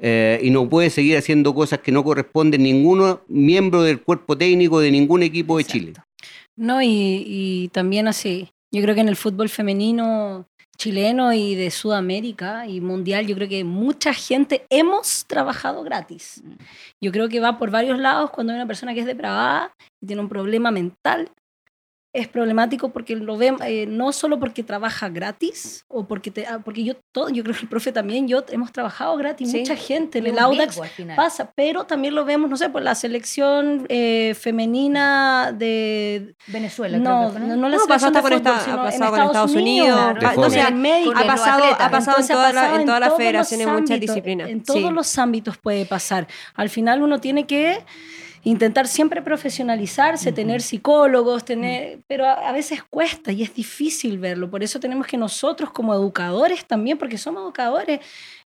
[0.03, 4.81] eh, y no puede seguir haciendo cosas que no corresponden ninguno miembro del cuerpo técnico
[4.81, 5.93] de ningún equipo de Chile.
[6.57, 10.47] No, y, y también así, yo creo que en el fútbol femenino
[10.81, 16.43] chileno y de Sudamérica y mundial, yo creo que mucha gente hemos trabajado gratis.
[17.03, 20.07] Yo creo que va por varios lados cuando hay una persona que es depravada y
[20.07, 21.31] tiene un problema mental.
[22.13, 26.59] Es problemático porque lo ven, eh, no solo porque trabaja gratis, o porque, te, ah,
[26.65, 29.59] porque yo, todo, yo creo que el profe también, yo hemos trabajado gratis, Sí.
[29.61, 31.15] mucha gente en el Audax riesgo al final.
[31.17, 36.35] pasa, pero también lo vemos, no sé, por la selección eh, femenina de...
[36.49, 39.11] Venezuela, No, creo que no, no la No, pasó hasta con esta- ha en pasado
[39.13, 40.01] con Estados Unidos,
[40.37, 43.01] o sea, en con ha pasado, ha pasado en, Entonces, toda ha la- en todas
[43.01, 44.49] las federaciones, en muchas disciplinas.
[44.49, 44.91] En todos Sí.
[44.91, 46.27] los ámbitos puede pasar.
[46.55, 47.85] Al final uno tiene que
[48.43, 54.51] intentar siempre profesionalizarse, tener psicólogos, tener, pero a, a veces cuesta y es difícil verlo.
[54.51, 58.01] Por eso tenemos que nosotros como educadores también, porque somos educadores,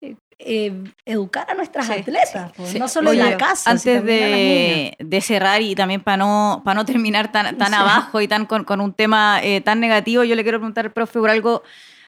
[0.01, 0.73] eh, eh,
[1.05, 2.79] educar a nuestras Sí, atletas, pues, Sí.
[2.79, 3.71] no solo Oye, en la casa.
[3.71, 7.75] Antes de, de cerrar y también para no, para no terminar tan, tan Sí.
[7.75, 10.91] abajo y tan con, con un tema eh, tan negativo, yo le quiero preguntar al
[10.91, 11.63] profe por algo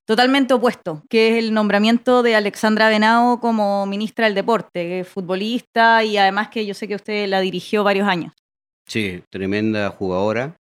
[0.06, 6.18] totalmente opuesto, que es el nombramiento de Alexandra Venado como ministra del deporte, futbolista y
[6.18, 8.34] además que yo sé que usted la dirigió varios años.
[8.88, 10.56] Sí, tremenda jugadora.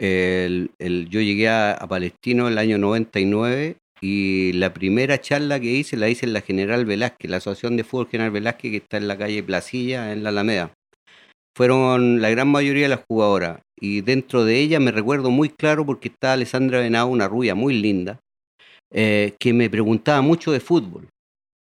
[0.00, 6.08] Yo llegué a, a Palestino el año 99 y la primera charla que hice la
[6.08, 9.16] hice en la General Velázquez, la Asociación de Fútbol General Velázquez que está en la
[9.16, 10.72] calle Placilla, en la Alameda.
[11.56, 15.86] Fueron la gran mayoría de las jugadoras y dentro de ella me recuerdo muy claro
[15.86, 18.18] porque está Alessandra Venado, una rubia muy linda,
[18.92, 21.08] eh, que me preguntaba mucho de fútbol.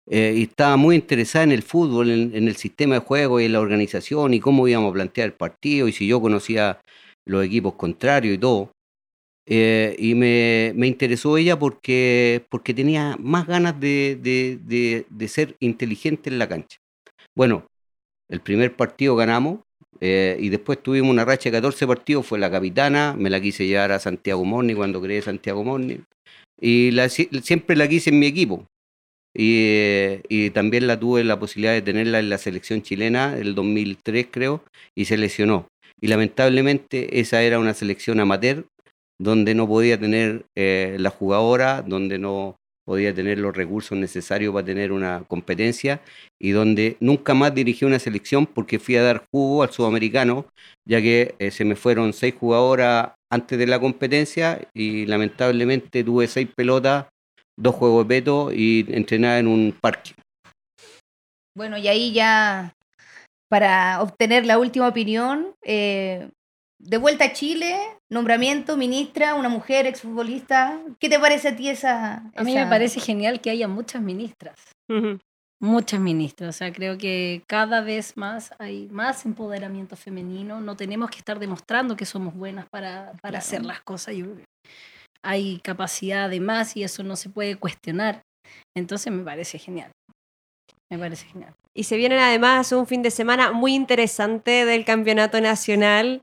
[0.09, 3.53] Eh, y estaba muy interesada en el fútbol, en, el sistema de juego y en
[3.53, 6.82] la organización y cómo íbamos a plantear el partido y si yo conocía
[7.26, 8.72] los equipos contrarios y todo.
[9.45, 15.28] Eh, y me, me interesó ella porque, porque tenía más ganas de, de- de- de
[15.28, 16.78] ser inteligente en la cancha.
[17.36, 17.66] Bueno,
[18.30, 19.59] el primer partido ganamos
[20.01, 23.66] eh, y después tuvimos una racha de 14 partidos, fue la capitana, me la quise
[23.68, 25.99] llevar a Santiago Morni cuando creé Santiago Morni
[26.64, 28.68] y la, si- siempre la quise en mi equipo.
[29.36, 33.55] Y, eh, y también la tuve la posibilidad de tenerla en la selección chilena el
[33.55, 34.64] 2003 creo
[34.95, 35.68] y se lesionó.
[36.01, 38.66] Y lamentablemente esa era una selección amateur
[39.20, 42.55] donde no podía tener eh, la jugadora, donde no
[42.86, 46.01] podía tener los recursos necesarios para tener una competencia
[46.39, 50.45] y donde nunca más dirigí una selección porque fui a dar jugo al sudamericano,
[50.86, 56.28] ya que eh, se me fueron seis jugadoras antes de la competencia y lamentablemente tuve
[56.28, 57.08] seis pelotas,
[57.58, 60.12] dos juegos de peto y entrenaba en un parque.
[61.56, 62.76] Bueno, y ahí ya,
[63.50, 66.30] para obtener la última opinión, eh,
[66.80, 67.76] de vuelta a Chile,
[68.10, 70.80] nombramiento, ministra, una mujer, exfutbolista.
[71.00, 72.32] ¿Qué te parece a ti esa?
[72.36, 74.60] A mí me parece genial que haya muchas ministras.
[75.64, 81.09] Muchas ministras, o sea, creo que cada vez más hay más empoderamiento femenino, no tenemos
[81.09, 83.38] que estar demostrando que somos buenas para, para Claro.
[83.38, 84.26] hacer las cosas, yo
[85.24, 88.22] hay capacidad de más y eso no se puede cuestionar,
[88.76, 89.91] entonces me parece genial,
[90.91, 91.53] me parece genial.
[91.74, 96.22] Y se viene además un fin de semana muy interesante del Campeonato Nacional.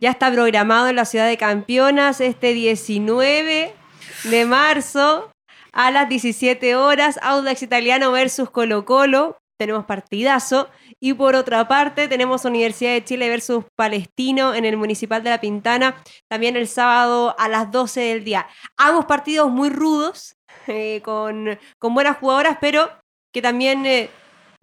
[0.00, 3.74] Ya está programado en la ciudad de Campeonas este 19
[4.24, 5.32] de marzo
[5.76, 7.20] a las 17 horas.
[7.22, 9.38] Audax Italiano versus Colo Colo.
[9.58, 10.68] Tenemos partidazo.
[11.00, 15.40] Y por otra parte tenemos Universidad de Chile versus Palestino en el Municipal de La
[15.40, 16.02] Pintana.
[16.28, 18.46] También el sábado a las 12 del día.
[18.78, 22.90] Ambos partidos muy rudos, eh, con, con buenas jugadoras, pero
[23.32, 23.84] que también...
[23.86, 24.10] eh,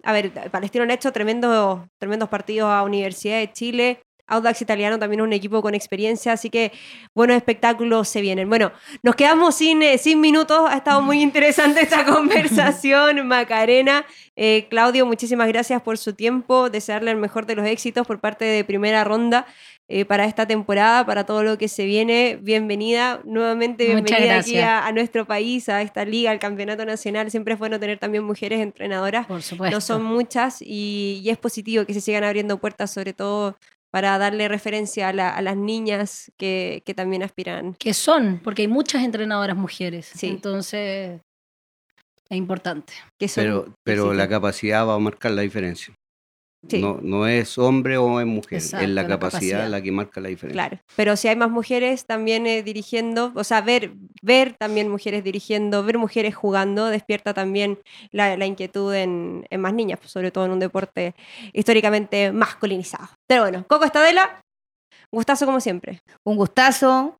[0.06, 4.02] a ver, Palestino le ha hecho tremendos, tremendos partidos a Universidad de Chile.
[4.26, 6.72] Audax Italiano también es un equipo con experiencia, así que
[7.14, 8.48] buenos espectáculos se vienen.
[8.48, 8.72] Bueno,
[9.02, 10.62] nos quedamos sin, eh, sin minutos.
[10.70, 14.06] Ha estado muy interesante esta conversación, Macarena.
[14.36, 16.70] Eh, Claudio, muchísimas gracias por su tiempo.
[16.70, 19.46] Desearle el mejor de los éxitos por parte de primera ronda
[19.88, 22.38] eh, para esta temporada, para todo lo que se viene.
[22.40, 27.30] Bienvenida, nuevamente bienvenida aquí a, a nuestro país, a esta liga, al campeonato nacional.
[27.30, 29.76] Siempre es bueno tener también mujeres entrenadoras Por supuesto.
[29.76, 33.56] no son muchas y, y es positivo que se sigan abriendo puertas, sobre todo
[33.94, 37.74] para darle referencia a, la- a las niñas que, que también aspiran.
[37.74, 40.10] Que son, porque hay muchas entrenadoras mujeres.
[40.12, 40.26] Sí.
[40.26, 41.20] Entonces,
[42.28, 42.92] es importante.
[43.20, 45.94] Que son- Pero, pero la capacidad va a marcar la diferencia.
[46.68, 46.80] Sí.
[46.80, 49.68] No, no es hombre o es mujer, Exacto, es la la capacidad, capacidad.
[49.68, 50.54] la que marca la diferencia.
[50.54, 53.92] Claro, pero si hay más mujeres también eh, dirigiendo, o sea, ver,
[54.22, 57.78] ver también mujeres dirigiendo, ver mujeres jugando, despierta también
[58.12, 61.14] la, la inquietud en, en más niñas, pues, sobre todo en un deporte
[61.52, 63.08] históricamente masculinizado.
[63.26, 64.40] Pero bueno, Coco Estadela,
[65.12, 66.00] gustazo como siempre.
[66.24, 67.16] Un gustazo.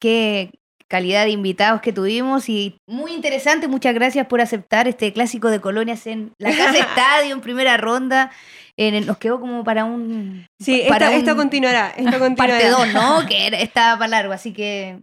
[0.00, 0.50] Qué
[0.88, 3.68] calidad de invitados que tuvimos y muy interesante.
[3.68, 8.30] Muchas gracias por aceptar este clásico de colonias en la Casa Estadio en primera ronda.
[8.76, 12.34] En el- nos quedó como para un Sí, para esto, continuará, esto continuará.
[12.58, 13.26] parte 2, ¿no?
[13.26, 14.98] Que estaba para largo, así que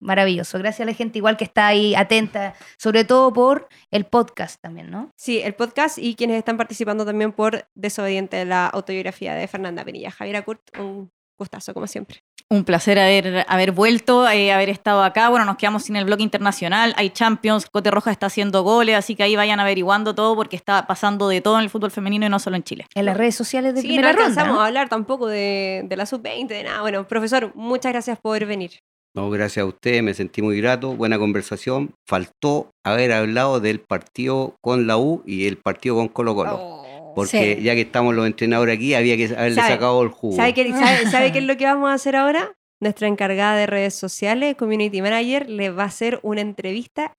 [0.00, 0.58] maravilloso.
[0.58, 4.90] Gracias a la gente igual que está ahí atenta, sobre todo por el podcast también,
[4.90, 5.10] ¿no?
[5.16, 10.10] Sí, el podcast y quienes están participando también por Desobediente, la autobiografía de Fernanda Penilla.
[10.10, 12.20] Javier Acurt, un gustazo como siempre.
[12.48, 15.28] Un placer haber, haber vuelto, eh, haber estado acá.
[15.30, 16.94] Bueno, nos quedamos sin el bloque internacional.
[16.96, 20.86] Hay Champions, Cote Roja está haciendo goles, así que ahí vayan averiguando todo porque está
[20.86, 22.86] pasando de todo en el fútbol femenino y no solo en Chile.
[22.94, 24.26] En las redes sociales de Sí, no primera ronda.
[24.26, 24.60] alcanzamos ¿no?
[24.62, 26.82] a hablar tampoco de, de la sub-20, de nada.
[26.82, 28.78] Bueno, profesor, muchas gracias por venir.
[29.16, 31.94] No, gracias a usted, me sentí muy grato, buena conversación.
[32.06, 36.85] Faltó haber hablado del partido con la U y el partido con Colo Colo.
[37.16, 37.62] Porque sí.
[37.62, 40.36] ya que estamos los entrenadores aquí, había que haberle ¿Sabe- sacado el jugo.
[40.36, 42.52] ¿Sabe qué, sabe, sabe qué es lo que vamos a hacer ahora?
[42.78, 47.14] Nuestra encargada de redes sociales, Community Manager, le va a hacer una entrevista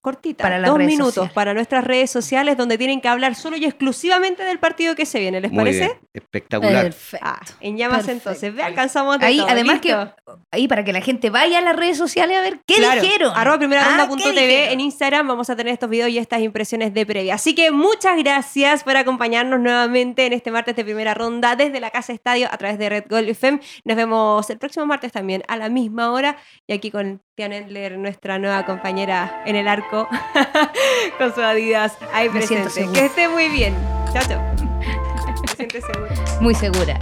[0.00, 1.32] cortita, Para dos minutos, sociales.
[1.32, 5.20] para nuestras redes sociales, donde tienen que hablar solo y exclusivamente del partido que se
[5.20, 5.40] viene.
[5.40, 5.78] ¿Les Muy parece?
[5.80, 6.82] bien, espectacular.
[6.84, 7.26] Perfecto.
[7.28, 8.30] Ah, en llamas Perfecto.
[8.30, 8.54] entonces.
[8.54, 10.14] Ve, alcanzamos de Ahí, todo, además ¿listo?
[10.26, 13.00] que ahí para que la gente vaya a las redes sociales a ver qué Claro,
[13.00, 13.32] dijeron.
[13.36, 14.72] Arroba primera Ah, ronda ¿qué punto TV dijeron?
[14.72, 17.34] en Instagram vamos a tener estos videos y estas impresiones de previa.
[17.34, 21.90] Así que muchas gracias por acompañarnos nuevamente en este martes de primera ronda desde la
[21.90, 23.60] Casa Estadio a través de Red Gold FM.
[23.84, 26.36] Nos vemos el próximo martes también a la misma hora
[26.66, 29.81] y aquí con Tian Endler, nuestra nueva compañera en el arco,
[31.18, 32.98] con su Adidas ahí Me siento presente.
[32.98, 33.74] Que esté muy bien.
[34.12, 34.40] Chao, chao.
[35.42, 36.14] Me siento segura.
[36.40, 36.98] Muy segura.